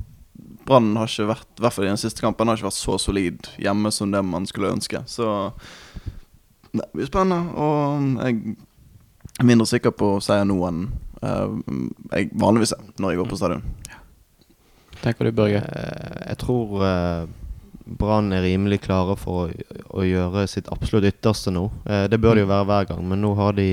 Brann 0.68 0.94
har 0.96 1.10
ikke 1.10 1.30
vært, 1.32 1.50
i 1.58 1.64
hvert 1.64 1.74
fall 1.74 1.88
i 1.88 1.90
den 1.90 2.00
siste 2.00 2.22
kampen, 2.22 2.48
har 2.48 2.60
ikke 2.60 2.68
vært 2.70 2.78
så 2.78 2.98
solid 3.02 3.50
hjemme 3.58 3.92
som 3.94 4.14
det 4.14 4.22
man 4.24 4.46
skulle 4.48 4.72
ønske. 4.76 5.02
Så 5.10 5.50
det 6.70 6.86
blir 6.94 7.10
spennende. 7.10 7.50
Og 7.58 8.22
jeg 8.22 8.56
er 9.38 9.48
mindre 9.50 9.68
sikker 9.70 9.94
på 9.96 10.16
seier 10.24 10.46
nå 10.48 10.58
enn 10.68 10.86
uh, 11.22 11.50
jeg 12.12 12.30
vanligvis 12.38 12.76
er 12.76 12.90
når 12.98 13.14
jeg 13.14 13.22
går 13.22 13.30
på 13.32 13.40
stadion. 13.40 13.66
Tenker 15.02 15.24
du, 15.28 15.32
Børge? 15.32 15.60
Eh, 15.62 16.22
Jeg 16.32 16.38
tror 16.42 16.82
eh, 16.84 17.26
Brann 17.98 18.32
er 18.36 18.42
rimelig 18.44 18.82
klare 18.84 19.14
for 19.16 19.46
å, 19.48 19.76
å 20.00 20.04
gjøre 20.04 20.46
sitt 20.50 20.68
absolutt 20.74 21.06
ytterste 21.08 21.52
nå. 21.54 21.68
Eh, 21.88 22.06
det 22.12 22.18
bør 22.20 22.34
det 22.36 22.44
jo 22.44 22.50
være 22.50 22.68
hver 22.68 22.88
gang, 22.90 23.04
men 23.08 23.22
nå 23.24 23.34
har 23.38 23.54
de 23.56 23.68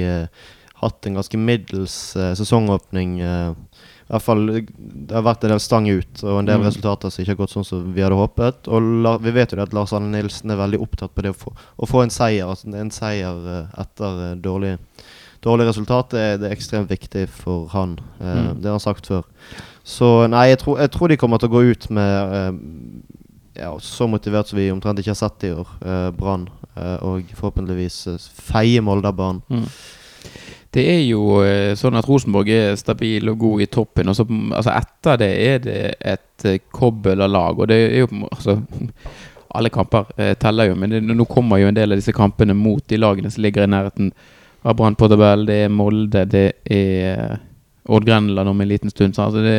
hatt 0.82 1.08
en 1.08 1.16
ganske 1.18 1.38
middels 1.40 1.94
sesongåpning. 2.38 3.14
I 3.24 4.12
hvert 4.12 4.22
fall 4.22 4.42
Det 4.52 5.16
har 5.16 5.24
vært 5.26 5.46
en 5.48 5.54
del 5.56 5.62
stang 5.64 5.88
ut 5.90 6.22
og 6.28 6.40
en 6.42 6.46
del 6.50 6.60
Mm. 6.60 6.66
resultater 6.68 7.10
som 7.10 7.24
ikke 7.24 7.32
har 7.34 7.40
gått 7.40 7.54
sånn 7.56 7.66
som 7.66 7.94
vi 7.96 8.04
hadde 8.04 8.20
håpet. 8.20 8.68
Og 8.68 8.82
la, 9.02 9.16
vi 9.18 9.32
vet 9.34 9.52
jo 9.56 9.62
at 9.64 9.74
Lars 9.74 9.94
Arne 9.96 10.12
Nilsen 10.14 10.52
er 10.52 10.60
veldig 10.60 10.82
opptatt 10.84 11.16
på 11.16 11.24
det 11.26 11.32
å 11.32 11.38
få, 11.40 11.54
å 11.80 11.88
få 11.90 12.04
en 12.04 12.10
seier. 12.14 12.46
Altså 12.46 12.70
en 12.76 12.92
seier 12.92 13.68
etter 13.82 14.36
dårlig, 14.44 14.76
dårlig 15.42 15.68
resultat 15.72 16.12
det 16.14 16.20
er, 16.22 16.38
det 16.38 16.52
er 16.52 16.56
ekstremt 16.58 16.92
viktig 16.92 17.26
for 17.30 17.68
han. 17.74 17.98
Mm. 18.20 18.62
Det 18.62 18.70
har 18.70 18.78
han 18.78 18.84
sagt 18.84 19.08
før. 19.10 19.24
Så 19.86 20.08
nei, 20.34 20.48
jeg 20.50 20.64
tror, 20.64 20.80
jeg 20.82 20.92
tror 20.96 21.12
de 21.12 21.18
kommer 21.22 21.42
til 21.42 21.52
å 21.52 21.54
gå 21.54 21.62
ut 21.70 21.84
med 21.94 22.38
eh, 22.40 22.56
ja, 23.62 23.70
så 23.80 24.08
motivert 24.10 24.50
som 24.50 24.60
vi 24.60 24.72
omtrent 24.74 25.00
ikke 25.00 25.14
har 25.14 25.20
sett 25.20 25.46
i 25.46 25.52
år. 25.54 25.76
Eh, 25.86 26.08
Brann. 26.18 26.48
Eh, 26.76 26.98
og 27.06 27.30
forhåpentligvis 27.38 28.00
eh, 28.12 28.26
feie 28.50 28.82
Molde 28.84 29.12
av. 29.14 29.22
Mm. 29.48 29.68
Det 30.76 30.84
er 30.92 31.04
jo 31.06 31.38
eh, 31.46 31.76
sånn 31.80 31.96
at 31.96 32.10
Rosenborg 32.10 32.50
er 32.52 32.76
stabil 32.82 33.30
og 33.32 33.40
god 33.46 33.64
i 33.64 33.70
toppen. 33.78 34.12
Og 34.12 34.18
så, 34.18 34.26
altså 34.26 34.74
etter 34.74 35.22
det 35.22 35.32
er 35.46 35.64
det 35.64 35.80
et 36.02 36.50
eh, 36.50 36.60
kobbel 36.74 37.22
av 37.24 37.32
lag. 37.32 37.62
Og 37.62 37.72
det 37.72 37.80
er 37.86 38.04
jo 38.04 38.12
altså, 38.32 38.60
Alle 39.56 39.70
kamper 39.72 40.10
teller 40.36 40.68
jo, 40.68 40.74
men 40.76 40.92
det, 40.92 40.98
nå 41.00 41.24
kommer 41.32 41.62
jo 41.62 41.70
en 41.70 41.78
del 41.78 41.94
av 41.96 42.00
disse 42.02 42.12
kampene 42.12 42.52
mot 42.52 42.84
de 42.92 42.98
lagene 43.00 43.30
som 43.32 43.40
ligger 43.46 43.64
i 43.64 43.70
nærheten 43.72 44.10
av 44.68 44.76
Brann 44.76 44.98
på 45.00 45.08
tabell. 45.08 45.46
Det 45.48 45.56
er 45.64 45.72
Molde, 45.72 46.26
det 46.28 46.42
er 46.76 47.38
Odd 47.88 48.06
Grenland 48.08 48.50
om 48.50 48.62
en 48.62 48.68
liten 48.68 48.90
stund. 48.90 49.16
Så 49.16 49.28
altså 49.28 49.42
det, 49.46 49.58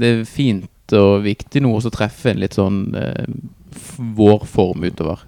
det 0.00 0.10
er 0.12 0.24
fint 0.28 0.92
og 0.96 1.22
viktig 1.24 1.62
nå 1.64 1.72
også 1.74 1.90
å 1.90 1.96
treffe 1.96 2.30
en 2.34 2.42
litt 2.42 2.54
sånn 2.54 2.82
eh, 2.94 3.24
vårform 3.96 4.84
utover. 4.86 5.24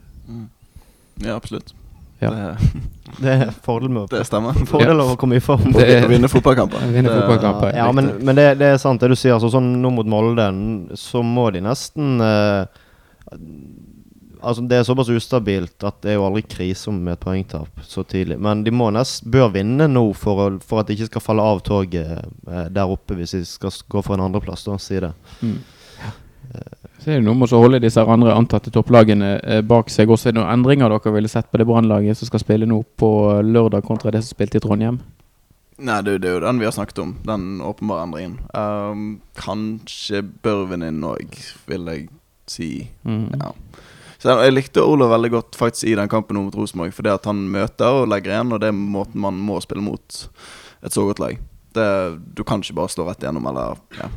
Ja, 1.25 1.35
absolutt. 1.38 1.75
Ja. 2.21 2.31
Det, 2.31 2.57
Det 3.19 3.33
er 3.33 3.49
fordel 3.64 3.88
med 3.91 4.11
det 4.12 4.21
stemmer. 4.29 4.53
Fordel 4.69 5.01
av 5.01 5.14
å 5.14 5.17
komme 5.19 5.38
i 5.38 5.43
form. 5.43 5.71
Det- 5.73 6.03
Å 6.05 6.11
vinne 6.11 6.29
fotballkamper. 6.29 6.83
Vinne 6.97 7.09
fotballkamper. 7.14 7.73
Ja, 7.79 7.87
men, 7.97 8.11
men 8.21 8.37
det, 8.37 8.45
det 8.61 8.69
er 8.75 8.83
sant 8.83 9.01
det 9.01 9.09
du 9.11 9.17
sier. 9.17 9.33
Altså, 9.38 9.49
sånn 9.55 9.71
nå 9.83 9.91
mot 9.97 10.07
Molde, 10.07 10.45
så 11.01 11.23
må 11.25 11.47
de 11.55 11.62
nesten 11.64 12.21
eh, 12.21 12.69
Altså 14.40 14.62
Det 14.62 14.77
er 14.79 14.87
såpass 14.87 15.09
ustabilt 15.11 15.85
at 15.87 16.03
det 16.05 16.12
er 16.12 16.18
jo 16.18 16.27
aldri 16.29 16.44
krise 16.46 16.92
med 16.94 17.16
et 17.16 17.22
poengtap 17.22 17.83
så 17.83 18.05
tidlig. 18.07 18.38
Men 18.40 18.62
de 18.64 18.74
må 18.74 18.90
nest, 18.94 19.24
bør 19.27 19.51
vinne 19.57 19.88
nå 19.90 20.05
for, 20.14 20.44
å, 20.44 20.51
for 20.64 20.83
at 20.83 20.88
de 20.88 20.98
ikke 20.98 21.11
skal 21.11 21.24
falle 21.24 21.44
av 21.44 21.64
toget 21.66 22.22
eh, 22.48 22.68
der 22.70 22.94
oppe 22.94 23.18
hvis 23.18 23.37
de 23.37 23.42
skal 23.48 23.74
gå 23.90 24.05
for 24.07 24.16
en 24.16 24.27
andreplass. 24.29 24.66
Da, 24.68 24.79
si 24.83 25.01
det. 25.03 25.12
Mm. 25.42 25.59
Så 26.98 27.12
er 27.12 27.20
det 27.20 27.27
noe 27.27 27.38
med 27.38 27.53
å 27.55 27.61
holde 27.62 27.81
disse 27.83 28.03
andre 28.03 28.35
antatte 28.35 28.72
topplagene 28.74 29.35
eh, 29.38 29.61
bak 29.66 29.90
seg. 29.92 30.11
Også 30.11 30.31
er 30.31 30.35
det 30.35 30.40
noen 30.40 30.51
endringer 30.55 30.90
dere 30.90 31.14
ville 31.14 31.31
sett 31.31 31.51
på 31.51 31.61
det 31.61 31.68
brannlaget 31.68 32.18
som 32.18 32.31
skal 32.31 32.42
spille 32.42 32.68
nå 32.68 32.81
på 32.98 33.11
lørdag, 33.44 33.85
kontra 33.87 34.14
det 34.14 34.24
som 34.24 34.35
spilte 34.35 34.59
i 34.59 34.64
Trondheim? 34.64 34.98
Nei, 35.79 36.01
det, 36.03 36.16
det 36.24 36.31
er 36.31 36.38
jo 36.40 36.42
den 36.42 36.59
vi 36.59 36.66
har 36.66 36.74
snakket 36.74 36.98
om. 37.05 37.12
Den 37.27 37.61
åpenbare 37.62 38.09
endringen. 38.09 38.38
Um, 38.51 39.05
kanskje 39.38 40.24
Børven 40.42 40.83
inn 40.83 41.05
òg, 41.07 41.38
vil 41.70 41.87
jeg 41.92 42.09
si. 42.51 42.70
Mm. 43.07 43.29
Ja. 43.38 43.53
Så 44.18 44.33
jeg, 44.33 44.48
jeg 44.48 44.54
likte 44.57 44.83
Olav 44.83 45.12
veldig 45.12 45.31
godt 45.31 45.59
faktisk 45.59 45.87
i 45.87 45.94
den 45.98 46.11
kampen 46.11 46.40
mot 46.40 46.57
Rosenborg. 46.59 46.94
Fordi 46.96 47.12
at 47.12 47.28
han 47.31 47.44
møter 47.52 48.00
og 48.00 48.09
legger 48.11 48.35
igjen, 48.35 48.54
og 48.54 48.62
det 48.62 48.72
er 48.72 48.78
måten 48.78 49.22
man 49.22 49.38
må 49.38 49.61
spille 49.62 49.85
mot 49.85 50.22
et 50.83 50.94
så 50.94 51.04
godt 51.07 51.22
lag. 51.22 51.38
Det, 51.76 51.88
du 52.35 52.42
kan 52.46 52.62
ikke 52.64 52.78
bare 52.81 52.90
slå 52.90 53.07
rett 53.07 53.22
igjennom 53.22 53.46
eller 53.50 53.78
ja, 53.98 54.09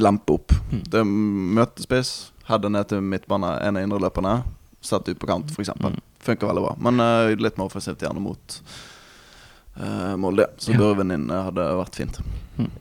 lempe 0.00 0.38
opp. 0.38 0.54
Mm. 0.70 0.84
Det 0.92 1.02
Møte 1.60 1.84
spiss, 1.84 2.30
heade 2.48 2.70
ned 2.72 2.88
til 2.92 3.04
midtbane, 3.04 3.56
en 3.66 3.76
av 3.76 3.84
indreløperne, 3.84 4.38
sett 4.80 5.10
ut 5.10 5.20
på 5.20 5.28
kant, 5.28 5.52
f.eks. 5.52 5.74
Mm. 5.76 5.98
Funker 6.24 6.48
veldig 6.48 6.64
bra. 6.64 6.76
Men 6.80 7.02
uh, 7.04 7.32
litt 7.36 7.60
mer 7.60 7.68
offensivt 7.68 8.00
gjerne 8.04 8.22
mot 8.24 8.60
uh, 9.76 10.16
Molde. 10.20 10.48
Så 10.56 10.72
Ja. 10.72 10.80
Børven 10.80 11.12
din 11.12 11.28
eh, 11.28 11.44
hadde 11.48 11.66
vært 11.80 12.00
fint. 12.00 12.20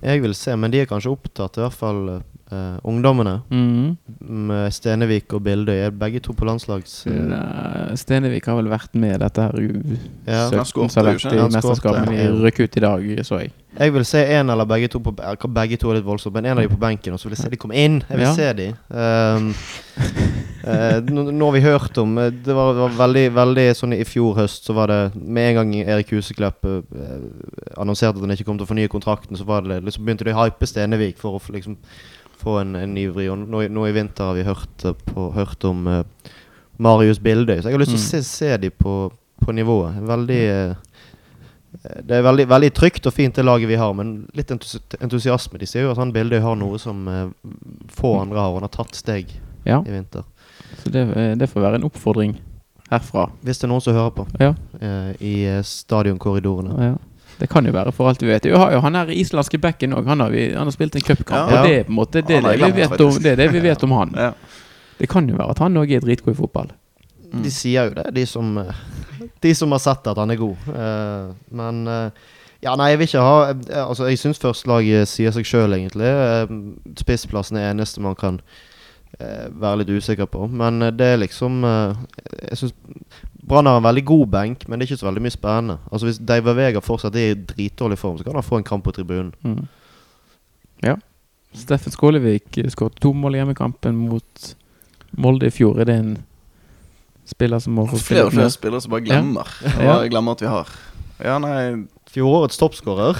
Jeg 0.03 0.23
vil 0.23 0.35
se, 0.35 0.55
men 0.59 0.71
de 0.71 0.83
er 0.83 0.89
kanskje 0.89 1.11
opptatt, 1.15 1.59
i 1.59 1.63
hvert 1.65 1.79
fall 1.79 2.03
eh, 2.51 2.79
ungdommene. 2.83 3.41
Mm. 3.49 3.97
Med 4.49 4.71
Stenevik 4.73 5.33
og 5.33 5.43
Bildøy. 5.43 5.75
Er 5.85 5.95
begge 5.95 6.19
to 6.19 6.33
på 6.33 6.47
landslags... 6.49 7.01
Uh... 7.07 7.13
Nei, 7.31 7.95
Stenevik 7.99 8.49
har 8.49 8.59
vel 8.59 8.71
vært 8.71 8.95
med 8.99 9.19
dette 9.23 9.47
her 9.47 9.57
Ja. 9.59 10.49
Han 10.49 10.59
U17 10.59 10.69
skårte 10.71 10.93
som 10.93 11.05
har 11.05 11.13
jo 11.13 11.17
vært 11.17 11.25
ikke. 11.25 11.39
i 11.39 11.55
mesterskapet, 11.57 12.05
men 12.09 12.19
de 12.19 12.45
røk 12.45 12.61
ut 12.63 12.79
i 12.81 12.85
dag, 12.85 13.09
så 13.25 13.41
jeg. 13.43 13.55
Jeg 13.79 13.93
vil 13.93 14.05
se 14.05 14.21
en 14.33 14.49
eller 14.49 14.65
begge 14.65 14.87
to 14.89 14.99
på 14.99 15.13
eh, 15.23 15.47
Begge 15.53 15.77
to 15.77 15.91
er 15.91 15.99
litt 15.99 16.07
voldsomt, 16.07 16.33
men 16.35 16.49
en 16.49 16.57
av 16.57 16.65
de 16.65 16.71
på 16.71 16.79
benken. 16.81 17.13
Og 17.13 17.21
så 17.21 17.29
vil 17.29 17.37
jeg 17.37 17.43
se 17.43 17.51
de 17.53 17.59
komme 17.61 17.77
inn. 17.77 18.01
Jeg 18.09 18.17
vil 18.17 18.25
Ja. 18.25 18.33
se 18.33 18.53
de. 18.57 18.67
Um, 18.89 19.53
uh, 20.65 20.97
nå, 21.31 21.45
har 21.45 21.51
vi 21.51 21.61
hørt 21.61 21.97
om 21.97 22.17
eh, 22.17 22.31
Det 22.31 22.55
var, 22.55 22.73
det 22.73 22.81
var 22.81 22.97
veldig, 23.05 23.25
veldig 23.35 23.65
sånn 23.75 23.93
i 23.93 24.03
fjor 24.07 24.35
høst, 24.39 24.65
så 24.65 24.73
var 24.73 24.87
det 24.87 24.99
Med 25.15 25.49
en 25.49 25.55
gang 25.59 25.73
Erik 25.81 26.13
Huseklepp 26.15 26.65
eh, 26.65 26.81
annonserte 27.77 28.17
at 28.17 28.25
han 28.25 28.35
ikke 28.35 28.47
kom 28.47 28.59
til 28.59 28.67
å 28.67 28.71
fornye 28.71 28.91
kontrakten, 28.91 29.37
så 29.37 29.47
var 29.47 29.67
det 29.67 29.81
liksom 29.85 30.05
begynte 30.05 30.27
de 30.27 30.33
å 30.33 30.39
hype 30.41 30.67
Stenevik 30.67 31.19
for 31.21 31.37
å 31.37 31.53
liksom, 31.53 31.77
få 32.39 32.57
en, 32.61 32.75
en 32.79 32.97
ivrig. 32.97 33.29
Og 33.31 33.37
nå, 33.45 33.61
i- 33.65 33.69
nå 33.71 33.85
i 33.87 33.91
vinter 33.95 34.23
har 34.31 34.33
vi 34.37 34.43
hørt, 34.47 34.85
eh, 34.85 34.93
på, 35.13 35.29
hørt 35.35 35.63
om 35.67 35.87
uh, 35.87 36.03
Marius 36.79 37.19
Bildøy, 37.19 37.59
så 37.61 37.67
jeg 37.69 37.75
har 37.75 37.81
lyst 37.83 37.91
til 37.91 37.99
å 37.99 38.05
Mm. 38.05 38.09
se, 38.09 38.21
se 38.23 38.57
dem 38.57 38.71
på, 38.79 39.11
på 39.43 39.51
nivået. 39.55 39.97
Veldig 40.07 40.39
eh, 40.47 40.75
det 42.03 42.15
er 42.17 42.23
veldig, 42.25 42.47
veldig 42.49 42.69
trygt 42.73 43.05
og 43.05 43.13
fint 43.13 43.35
det 43.35 43.43
laget 43.45 43.67
vi 43.69 43.75
har, 43.77 43.93
men 43.93 44.27
litt 44.33 44.49
entusi 44.51 44.79
entusiasme. 44.99 45.59
De 45.61 45.67
ser 45.69 45.83
jo 45.85 45.91
at 45.91 45.97
han 46.01 46.11
Bildøy 46.15 46.39
har 46.41 46.55
noe 46.57 46.79
som 46.81 47.03
eh, 47.07 47.27
få 47.93 48.15
andre 48.21 48.39
har. 48.39 48.49
og 48.49 48.61
Han 48.61 48.63
har 48.69 48.73
tatt 48.73 48.95
steg 48.97 49.29
Ja, 49.67 49.81
i 49.85 49.91
vinter. 49.91 50.23
så 50.81 50.89
det, 50.91 51.03
det 51.37 51.49
får 51.51 51.61
være 51.61 51.75
en 51.75 51.83
oppfordring 51.89 52.37
herfra. 52.89 53.27
Hvis 53.43 53.59
det 53.59 53.67
er 53.67 53.69
noen 53.73 53.81
som 53.85 53.93
hører 53.93 54.15
på 54.15 54.25
Ja. 54.39 54.53
i 55.21 55.61
stadionkorridorene. 55.61 56.79
Ja. 56.87 56.95
Det 57.39 57.47
kan 57.49 57.65
jo 57.65 57.71
være, 57.71 57.91
for 57.95 58.09
alt 58.11 58.23
vi 58.23 58.27
vet. 58.27 58.45
Vi 58.45 58.57
har 58.57 58.73
jo 58.75 58.81
han 58.83 58.97
her 58.99 59.11
islandske 59.15 59.59
backen 59.63 59.95
òg. 59.95 60.07
Han, 60.11 60.19
har 60.25 60.33
han 60.35 60.67
har 60.67 60.75
spilt 60.75 60.97
en 60.99 61.05
cupkamp. 61.05 61.51
Ja. 61.51 61.61
Og 61.61 61.67
det 61.67 61.77
er 61.77 61.85
på 61.87 61.93
en 61.93 61.99
måte 62.01 62.21
det, 62.21 62.41
det, 62.43 62.57
vi 62.59 62.71
vet 62.81 63.05
om, 63.05 63.21
det 63.23 63.35
det 63.39 63.47
vi 63.53 63.61
vet 63.63 63.85
om 63.87 63.95
han. 63.95 64.11
Ja. 64.17 64.33
Det 64.99 65.07
kan 65.09 65.29
jo 65.29 65.37
være 65.39 65.55
at 65.55 65.61
han 65.63 65.79
òg 65.79 65.93
er 65.95 66.03
dritgod 66.03 66.35
i 66.35 66.39
fotball. 66.39 66.73
Mm. 67.29 67.43
De 67.45 67.51
sier 67.53 67.87
jo 67.87 67.95
det, 67.95 68.09
de 68.17 68.25
som, 68.27 68.57
eh, 68.57 68.83
de 69.45 69.53
som 69.55 69.71
har 69.71 69.81
sett 69.83 70.07
at 70.11 70.19
han 70.19 70.33
er 70.33 70.41
god. 70.41 70.67
Uh, 70.67 71.31
men 71.55 71.87
uh, 71.87 72.35
Ja, 72.59 72.73
nei, 72.75 72.89
jeg 72.91 72.99
vil 72.99 73.07
ikke 73.07 73.21
ha 73.23 73.83
Altså, 73.85 74.09
jeg 74.09 74.19
syns 74.19 74.41
førstelaget 74.43 75.07
sier 75.07 75.31
seg 75.31 75.47
sjøl, 75.47 75.77
egentlig. 75.77 76.09
Uh, 76.09 76.51
spissplassen 76.99 77.55
er 77.55 77.69
eneste 77.71 78.03
man 78.03 78.17
kan 78.19 78.41
være 79.17 79.81
litt 79.81 79.89
usikker 79.89 80.29
på. 80.31 80.45
Men 80.47 80.81
eh, 80.81 80.93
det 80.95 81.07
er 81.13 81.21
liksom 81.23 81.63
eh, 81.63 81.97
Jeg 82.51 82.61
syns 82.61 82.75
Brann 83.49 83.65
har 83.65 83.79
en 83.79 83.83
veldig 83.83 84.05
god 84.05 84.27
benk, 84.29 84.67
men 84.67 84.77
det 84.77 84.85
er 84.85 84.91
ikke 84.91 85.01
så 85.01 85.07
veldig 85.07 85.23
mye 85.25 85.33
spennende. 85.33 85.77
Altså 85.91 86.05
Hvis 86.05 86.19
David 86.21 86.53
Vega 86.59 86.81
fortsatt 86.85 87.15
er 87.17 87.31
i 87.31 87.37
dritdårlig 87.49 87.97
form, 87.97 88.17
så 88.17 88.23
kan 88.27 88.37
han 88.37 88.45
få 88.45 88.59
en 88.59 88.67
kamp 88.67 88.83
på 88.85 88.93
tribunen. 88.93 89.33
Mm. 89.41 89.65
Ja. 90.85 90.95
Steffen 91.57 91.91
Skålevik 91.91 92.59
skåret 92.69 92.99
to 93.01 93.09
mål 93.17 93.35
i 93.35 93.41
hjemmekampen 93.41 93.97
mot 94.05 94.49
Molde 95.17 95.49
i 95.49 95.53
fjor. 95.53 95.79
Er 95.81 95.89
det 95.89 95.95
en 95.97 96.11
spiller 97.25 97.59
som 97.63 97.73
må 97.73 97.87
få 97.89 97.97
Flere 97.97 98.27
og 98.27 98.35
flere 98.35 98.53
spillere 98.53 98.81
som 98.85 98.93
bare 98.93 99.07
glemmer. 99.07 99.49
Ja. 99.65 99.81
Ja. 99.87 99.97
glemmer 100.11 100.37
at 100.37 100.43
vi 100.45 100.51
har. 100.51 100.69
Ja, 101.17 101.39
nei 101.41 101.87
Fjorårets 102.13 102.57
toppskårer. 102.61 103.17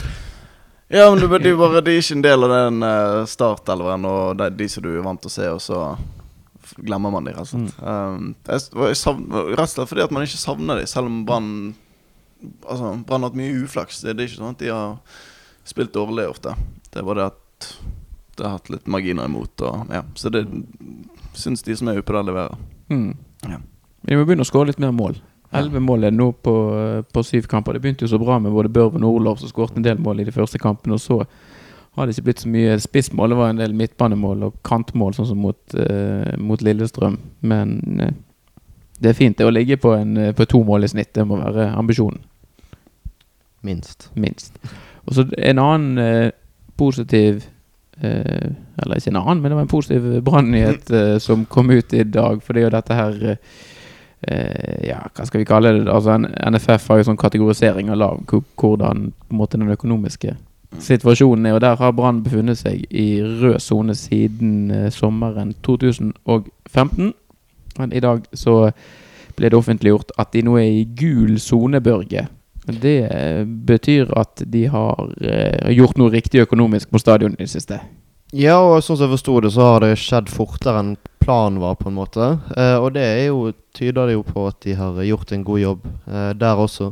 Ja, 0.90 1.10
men 1.12 1.22
det, 1.22 1.46
er 1.46 1.58
bare, 1.58 1.84
de 1.86 1.94
er 1.94 2.02
ikke 2.02 2.16
en 2.18 2.24
del 2.26 2.46
av 2.48 2.54
den 2.54 2.82
uh, 2.82 3.26
startelveren 3.30 4.08
og 4.10 4.40
de, 4.40 4.48
de 4.58 4.68
som 4.74 4.86
du 4.86 4.90
er 4.96 5.04
vant 5.06 5.22
til 5.22 5.30
å 5.30 5.34
se, 5.36 5.50
og 5.54 5.62
så 5.62 5.82
glemmer 6.82 7.14
man 7.14 7.28
de, 7.28 7.34
rett 7.36 7.46
og 7.46 7.52
slett. 7.52 7.76
Um, 7.84 8.32
jeg, 8.50 8.98
savner, 8.98 9.52
rett 9.54 9.68
og 9.68 9.76
slett 9.76 9.92
fordi 9.92 10.06
at 10.08 10.16
man 10.16 10.26
ikke 10.26 10.42
savner 10.42 10.82
de, 10.82 10.90
selv 10.90 11.12
om 11.12 11.22
Brann 11.30 11.54
Altså, 12.40 12.94
Brann 13.04 13.26
har 13.26 13.34
hatt 13.34 13.36
mye 13.36 13.66
uflaks. 13.66 13.98
Det, 14.00 14.14
det 14.16 14.24
er 14.24 14.30
ikke 14.30 14.40
sånn 14.40 14.54
at 14.54 14.62
de 14.62 14.70
har 14.72 15.18
spilt 15.68 15.92
dårlig 15.92 16.24
ofte. 16.32 16.54
Det 16.88 17.02
er 17.02 17.08
bare 17.10 17.20
det 17.20 17.26
at 17.34 17.66
det 18.40 18.46
har 18.46 18.54
hatt 18.56 18.70
litt 18.72 18.88
marginer 18.88 19.28
imot, 19.28 19.60
og 19.68 19.92
ja. 19.92 20.06
Så 20.16 20.32
det 20.32 20.46
syns 21.36 21.66
de 21.68 21.76
som 21.76 21.92
er 21.92 22.00
oppe 22.00 22.16
der, 22.16 22.30
leverer. 22.30 22.62
Mm. 22.88 23.12
Ja. 23.44 23.60
Men 23.60 24.14
de 24.14 24.22
må 24.22 24.24
begynne 24.24 24.48
å 24.48 24.50
skåre 24.50 24.72
litt 24.72 24.80
mer 24.80 24.96
mål. 24.96 25.20
Elleve 25.52 25.82
mål 25.82 26.04
er 26.04 26.12
det 26.14 26.20
nå 26.20 26.32
på, 26.46 26.56
på 27.14 27.24
syv 27.26 27.48
kamper. 27.50 27.74
Det 27.74 27.82
begynte 27.82 28.06
jo 28.06 28.12
så 28.12 28.20
bra 28.22 28.38
med 28.40 28.54
både 28.54 28.70
Børven 28.70 29.06
og 29.08 29.18
Olav 29.18 29.40
som 29.42 29.50
skåret 29.50 29.78
en 29.78 29.86
del 29.86 30.02
mål 30.02 30.22
i 30.22 30.28
de 30.28 30.34
første 30.36 30.62
kampene. 30.62 30.94
Og 30.94 31.02
så 31.02 31.24
har 31.98 32.06
det 32.06 32.16
ikke 32.16 32.28
blitt 32.30 32.44
så 32.44 32.52
mye 32.54 32.78
spissmål. 32.80 33.34
Det 33.34 33.40
var 33.40 33.54
en 33.54 33.62
del 33.62 33.74
midtbanemål 33.78 34.46
og 34.48 34.60
kantmål, 34.68 35.16
sånn 35.18 35.32
som 35.32 35.42
mot, 35.42 35.60
eh, 35.74 36.36
mot 36.38 36.62
Lillestrøm. 36.62 37.18
Men 37.42 37.74
eh, 38.00 38.14
det 39.02 39.10
er 39.10 39.18
fint 39.18 39.38
det 39.40 39.48
å 39.48 39.54
ligge 39.54 39.80
på, 39.82 39.96
en, 39.98 40.18
eh, 40.18 40.36
på 40.38 40.46
to 40.46 40.62
mål 40.68 40.86
i 40.86 40.92
snitt. 40.94 41.14
Det 41.18 41.26
må 41.28 41.42
være 41.42 41.72
ambisjonen. 41.74 42.22
Minst. 43.66 44.12
minst. 44.16 44.56
Og 45.10 45.18
så 45.18 45.26
en 45.36 45.60
annen 45.60 45.98
eh, 46.00 46.32
positiv 46.80 47.42
eh, 48.00 48.54
Eller 48.80 48.96
ikke 48.96 49.12
en 49.12 49.20
annen, 49.20 49.42
men 49.42 49.52
det 49.52 49.58
var 49.58 49.66
en 49.66 49.74
positiv 49.74 50.22
brannnyhet 50.24 50.92
eh, 50.96 51.18
som 51.20 51.44
kom 51.46 51.72
ut 51.74 51.94
i 51.94 52.06
dag. 52.08 52.40
For 52.44 52.54
det 52.54 52.62
er 52.62 52.70
jo 52.70 52.76
dette 52.78 53.00
her 53.02 53.20
Ja, 54.20 55.00
hva 55.16 55.24
skal 55.26 55.40
vi 55.40 55.48
kalle 55.48 55.72
det? 55.78 55.86
Altså 55.88 56.18
NFF 56.20 56.90
har 56.92 57.00
jo 57.00 57.06
sånn 57.08 57.20
kategorisering 57.20 57.88
av 57.94 58.00
lav, 58.02 58.18
hvordan 58.28 59.06
på 59.14 59.32
en 59.32 59.40
måte 59.40 59.56
den 59.56 59.72
økonomiske 59.72 60.34
situasjonen 60.78 61.46
er. 61.46 61.54
Og 61.54 61.62
der 61.62 61.76
har 61.76 61.92
Brann 61.92 62.24
befunnet 62.24 62.60
seg 62.60 62.86
i 62.90 63.22
rød 63.24 63.60
sone 63.64 63.96
siden 63.96 64.72
eh, 64.72 64.90
sommeren 64.92 65.54
2015. 65.66 67.14
Men 67.80 67.94
i 67.94 68.00
dag 68.00 68.26
så 68.34 68.72
ble 69.38 69.50
det 69.50 69.58
offentliggjort 69.58 70.12
at 70.20 70.34
de 70.34 70.44
nå 70.44 70.58
er 70.60 70.68
i 70.82 70.88
gul 71.00 71.40
sone, 71.40 71.82
Børge. 71.82 72.28
Det 72.68 72.98
eh, 73.08 73.46
betyr 73.46 74.12
at 74.18 74.44
de 74.46 74.68
har 74.68 75.14
eh, 75.22 75.72
gjort 75.74 75.98
noe 75.98 76.14
riktig 76.14 76.44
økonomisk 76.44 76.92
på 76.92 77.02
stadion 77.02 77.38
i 77.38 77.46
det 77.46 77.50
siste. 77.50 77.80
Ja, 78.36 78.60
og 78.62 78.84
sånn 78.86 78.98
som 79.00 79.08
jeg 79.08 79.16
forsto 79.18 79.40
det, 79.42 79.54
så 79.56 79.66
har 79.66 79.82
det 79.82 79.96
skjedd 79.98 80.30
fortere 80.30 80.84
enn 80.84 80.92
planen 81.24 81.58
var, 81.62 81.80
på 81.80 81.90
en 81.90 81.98
måte. 81.98 82.28
Eh, 82.58 82.76
og 82.78 82.94
det 82.94 83.08
jo, 83.26 83.50
tyder 83.76 84.10
det 84.10 84.20
jo 84.20 84.24
på 84.28 84.46
at 84.50 84.60
de 84.66 84.76
har 84.78 85.02
gjort 85.08 85.34
en 85.34 85.46
god 85.48 85.62
jobb 85.64 85.90
eh, 86.10 86.30
der 86.38 86.62
også. 86.62 86.92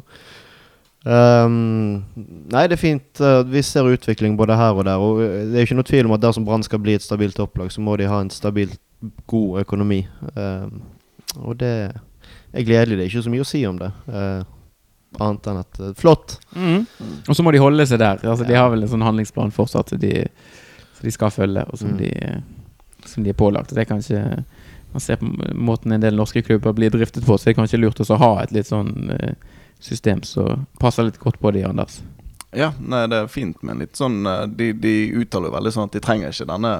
Um, 1.07 2.03
nei, 2.51 2.65
det 2.67 2.75
er 2.75 2.81
fint. 2.81 3.21
eh, 3.23 3.39
vi 3.47 3.61
ser 3.63 3.87
utvikling 3.87 4.35
både 4.37 4.57
her 4.59 4.75
og 4.75 4.83
der. 4.89 4.99
Og 4.99 5.21
eh, 5.23 5.45
det 5.47 5.55
er 5.55 5.63
jo 5.63 5.69
ikke 5.69 5.79
noe 5.79 5.87
tvil 5.87 6.09
om 6.09 6.17
at 6.17 6.25
dersom 6.25 6.45
Brann 6.47 6.65
skal 6.65 6.81
bli 6.83 6.97
et 6.97 7.05
stabilt 7.05 7.39
opplag, 7.39 7.71
så 7.71 7.85
må 7.85 7.95
de 8.01 8.09
ha 8.09 8.19
en 8.23 8.33
stabilt 8.33 8.81
god 9.29 9.61
økonomi. 9.61 10.01
Um, 10.33 10.81
og 11.45 11.59
det 11.61 11.73
er 11.93 12.65
gledelig. 12.65 12.97
Det 12.97 13.03
er 13.05 13.09
ikke 13.11 13.25
så 13.29 13.33
mye 13.33 13.45
å 13.45 13.49
si 13.53 13.63
om 13.69 13.79
det. 13.79 13.93
Uh, 14.09 14.41
annet 15.21 15.49
enn 15.53 15.61
at 15.61 15.81
uh, 15.85 15.93
Flott! 15.97 16.39
Og 17.29 17.37
så 17.37 17.45
må 17.45 17.53
de 17.53 17.61
holde 17.61 17.85
seg 17.87 18.01
der. 18.01 18.25
Altså, 18.25 18.47
De 18.47 18.57
har 18.57 18.73
vel 18.73 18.83
en 18.83 18.91
sånn 18.91 19.05
handlingsplan 19.05 19.53
fortsatt 19.55 19.93
de, 20.01 20.25
som 20.97 21.05
de 21.07 21.13
skal 21.15 21.31
følge, 21.33 21.63
og 21.71 21.77
som, 21.79 21.93
Mm. 21.93 21.97
de, 21.97 23.07
som 23.07 23.23
de 23.23 23.29
er 23.31 23.37
pålagt. 23.37 23.69
Det 23.73 23.85
er 23.85 23.91
kanskje 23.93 24.23
Man 24.93 25.01
ser 25.03 25.17
på 25.19 25.27
måten 25.53 25.91
en 25.91 26.01
del 26.01 26.15
norske 26.15 26.41
klubber 26.41 26.73
blir 26.73 26.89
driftet 26.89 27.25
på, 27.27 27.35
så 27.37 27.43
det 27.49 27.51
er 27.51 27.57
kanskje 27.61 27.77
lurt 27.81 27.99
å 27.99 28.17
ha 28.17 28.29
et 28.41 28.51
litt 28.55 28.65
sånn 28.69 29.11
eh, 29.11 29.33
system 29.83 30.23
som 30.23 30.63
passer 30.79 31.03
litt 31.03 31.19
godt 31.19 31.37
på 31.43 31.51
de, 31.53 31.65
Anders. 31.67 31.99
Ja, 32.55 32.71
nei, 32.79 33.03
det 33.11 33.17
er 33.19 33.27
fint, 33.27 33.59
men 33.67 33.79
litt 33.83 33.99
sånn 33.99 34.25
eh, 34.25 34.45
De, 34.47 34.71
de 34.73 35.11
uttaler 35.19 35.51
jo 35.51 35.55
veldig 35.57 35.73
sånn 35.75 35.89
at 35.91 35.91
de 35.91 35.99
trenger 35.99 36.31
ikke 36.31 36.47
denne 36.49 36.71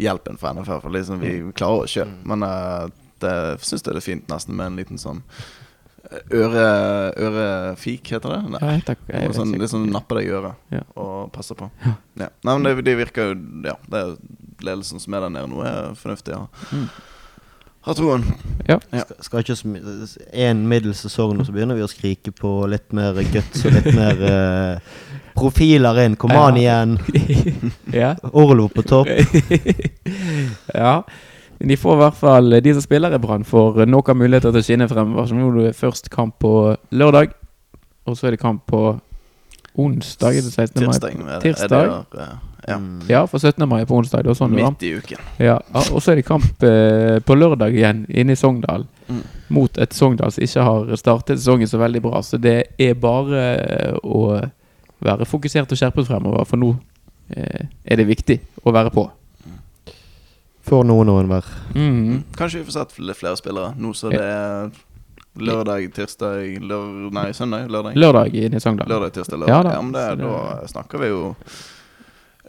hjelpen 0.00 0.38
fra 0.40 0.54
NFF. 0.56 0.80
For 0.82 0.90
liksom 0.90 1.20
vi 1.20 1.36
klarer 1.52 1.84
oss 1.84 1.90
sjøl. 1.94 2.10
Men 2.24 2.40
jeg 2.48 2.90
det 3.20 3.60
syns 3.60 3.84
jeg 3.84 3.92
det 3.92 4.00
er 4.00 4.08
fint 4.08 4.28
nesten 4.32 4.56
med 4.56 4.66
en 4.70 4.76
liten 4.80 4.98
sånn 4.98 5.20
eh, 5.20 5.69
øre, 6.10 6.64
ørefik, 7.26 8.10
heter 8.14 8.34
det? 8.34 8.40
Nei. 8.56 8.60
Ja, 8.62 8.80
takk, 8.90 9.04
jeg 9.06 9.28
vet 9.28 9.38
sånn, 9.38 9.54
litt 9.60 9.72
sånn 9.72 9.86
nappe 9.92 10.18
deg 10.18 10.30
i 10.30 10.34
øret 10.38 10.74
Ja. 10.74 10.82
og 10.98 11.30
passe 11.34 11.54
på. 11.58 11.70
Ja. 11.86 11.94
Nei, 12.18 12.30
men 12.56 12.66
det, 12.66 12.74
det 12.88 12.96
virker 12.98 13.30
jo 13.30 13.38
Ja, 13.68 13.76
det 13.90 14.02
er 14.02 14.16
ledelsen 14.66 15.00
som 15.00 15.14
er 15.14 15.26
der 15.26 15.32
nede 15.36 15.50
nå, 15.52 15.62
er 15.64 15.94
fornuftig. 15.98 16.34
Ja. 16.36 16.46
Mm. 16.74 16.88
Har 17.86 17.96
troen. 17.96 18.24
Ja. 18.68 18.76
Ja. 18.92 19.04
Skal, 19.20 19.24
skal 19.24 19.38
ikke 19.40 19.54
én 20.32 20.50
En 20.50 20.66
middels 20.68 21.00
sesong 21.00 21.38
og 21.40 21.46
så 21.48 21.54
begynner 21.54 21.78
vi 21.78 21.86
å 21.86 21.88
skrike 21.88 22.32
på 22.36 22.50
litt 22.68 22.92
mer 22.92 23.16
guts 23.32 23.64
og 23.64 23.72
litt 23.72 23.88
mer 23.96 24.20
uh, 24.20 24.98
profiler 25.38 26.02
inn. 26.04 26.18
Kom 26.20 26.34
an 26.36 26.58
igjen. 26.60 26.98
ja. 28.02 28.12
Orlo 28.36 28.68
på 28.68 28.84
topp. 28.84 29.08
ja. 30.82 30.92
De 31.60 31.76
får 31.76 31.92
i 31.92 32.00
hvert 32.00 32.16
fall 32.16 32.50
De 32.64 32.72
som 32.72 32.82
spiller 32.82 33.12
i 33.14 33.18
Brann, 33.20 33.44
får 33.44 33.84
nok 33.86 34.08
av 34.08 34.16
muligheter 34.16 34.52
til 34.54 34.60
å 34.62 34.64
skinne 34.64 34.88
fremover. 34.88 35.26
Så 35.28 35.36
nå 35.36 35.48
er 35.50 35.68
det 35.68 35.76
først 35.76 36.08
kamp 36.10 36.38
på 36.40 36.52
lørdag, 36.92 37.34
og 38.06 38.16
så 38.16 38.26
er 38.30 38.36
det 38.36 38.40
kamp 38.40 38.62
på 38.66 38.84
onsdag. 39.78 40.36
Er 40.38 40.46
det 40.46 40.52
16. 40.52 40.86
mai? 40.86 40.92
Tirsdag. 40.92 41.10
det- 41.12 41.26
det 41.26 41.40
Tirsdag? 41.42 41.68
der, 41.70 42.22
eh, 42.22 42.28
ja. 42.68 42.76
Mm. 42.78 43.02
Ja, 43.08 43.24
for 43.26 43.38
17. 43.38 43.68
mai 43.68 43.84
på 43.84 43.94
onsdag. 43.96 44.22
Det 44.22 44.26
var 44.26 44.34
sånn. 44.34 44.54
Midt 44.54 44.82
i 44.82 44.94
uken. 44.96 45.18
Ja, 45.38 45.58
og 45.74 46.00
så 46.02 46.12
er 46.12 46.14
det 46.16 46.24
kamp 46.26 46.62
eh, 46.62 47.18
på 47.20 47.34
lørdag 47.36 47.72
igjen, 47.74 48.06
inne 48.08 48.32
i 48.32 48.36
Sogndal. 48.36 48.86
Mm. 49.08 49.22
Mot 49.50 49.78
et 49.78 49.90
Sogndal 49.94 50.32
som 50.32 50.42
ikke 50.44 50.62
har 50.64 50.96
startet 50.96 51.38
sesongen 51.38 51.66
så 51.68 51.78
veldig 51.78 52.02
bra. 52.02 52.20
Så 52.22 52.40
det 52.40 52.64
er 52.78 52.94
bare 52.94 53.56
eh, 53.56 53.92
å 54.04 54.50
være 55.00 55.24
fokusert 55.26 55.70
og 55.72 55.78
skjerpet 55.78 56.06
fremover, 56.06 56.44
for 56.46 56.56
nå 56.56 56.76
eh, 57.36 57.66
er 57.84 57.96
det 57.96 58.06
viktig 58.06 58.40
å 58.64 58.72
være 58.72 58.90
på. 58.90 59.10
For 60.70 60.86
noen 60.86 61.08
og 61.10 61.18
enhver. 61.24 61.46
Mhm. 61.74 62.22
Kanskje 62.38 62.60
vi 62.60 62.68
får 62.68 62.76
sett 62.78 62.92
flere 63.18 63.36
spillere 63.38 63.72
nå 63.76 63.90
så 63.96 64.10
det 64.12 64.20
er 64.22 64.70
lørdag, 65.40 65.88
tirsdag, 65.96 66.60
lør 66.62 67.10
Nei, 67.14 67.30
søndag? 67.34 67.66
Lørdag? 67.70 67.96
Lørdag 67.98 68.34
i 68.38 68.60
Sogndal. 68.62 68.88
Lørdag, 68.90 69.12
tirsdag, 69.16 69.38
lørdag. 69.42 69.50
Ja 69.50 69.74
Ja, 69.76 69.82
men 69.82 69.92
det, 69.92 70.04
det- 70.18 70.26
da 70.26 70.66
snakker 70.70 70.98
vi 71.02 71.08
jo 71.10 71.34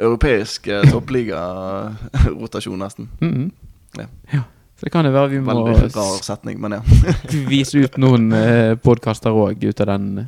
europeisk 0.02 0.68
eh, 0.68 0.82
toppliga-rotasjon, 0.92 2.80
nesten. 2.80 3.10
Mhm. 3.20 3.52
Ja. 3.98 4.06
ja. 4.34 4.44
Så 4.80 4.86
det 4.86 4.92
kan 4.92 5.06
det 5.06 5.14
være 5.14 5.30
vi 5.30 5.40
må 5.40 5.54
Veldig 5.66 5.92
rar 5.96 6.22
setning, 6.24 6.60
men 6.62 6.72
ja. 6.72 6.82
vise 7.52 7.78
ut 7.84 7.98
noen 8.02 8.32
eh, 8.34 8.76
podkaster 8.82 9.30
òg 9.36 9.64
ut 9.68 9.82
av 9.82 9.88
den 9.88 10.28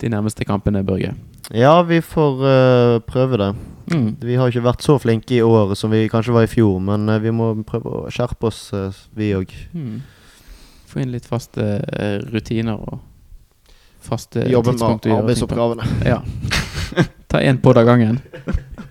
de 0.00 0.08
nærmeste 0.12 0.44
kampene, 0.44 0.82
Børge. 0.84 1.14
Ja, 1.54 1.82
vi 1.82 2.00
får 2.02 2.42
uh, 2.42 2.98
prøve 3.06 3.36
det. 3.36 3.54
Mm. 3.92 4.16
Vi 4.20 4.34
har 4.34 4.50
ikke 4.50 4.64
vært 4.66 4.82
så 4.82 4.96
flinke 4.98 5.36
i 5.36 5.42
år 5.46 5.76
som 5.78 5.92
vi 5.94 6.08
kanskje 6.10 6.34
var 6.34 6.46
i 6.46 6.50
fjor, 6.50 6.80
men 6.82 7.06
uh, 7.08 7.20
vi 7.22 7.30
må 7.34 7.52
prøve 7.66 7.92
å 8.00 8.10
skjerpe 8.10 8.50
oss, 8.50 8.64
uh, 8.74 8.90
vi 9.14 9.30
òg. 9.36 9.52
Mm. 9.76 10.00
Få 10.90 11.02
inn 11.04 11.12
litt 11.14 11.26
faste 11.28 11.62
rutiner 12.30 12.78
og 12.78 12.98
faste 14.06 14.46
Jobbe 14.48 14.74
tidspunkt 14.74 15.06
med 15.06 15.12
å 15.12 15.18
gjøre 15.18 15.36
ting 15.36 15.48
på. 15.50 15.62
arbeidsoppgavene. 15.66 15.88
Ja. 16.06 17.06
Ta 17.30 17.42
én 17.42 17.58
på 17.62 17.74
av 17.74 17.86
gangen. 17.88 18.20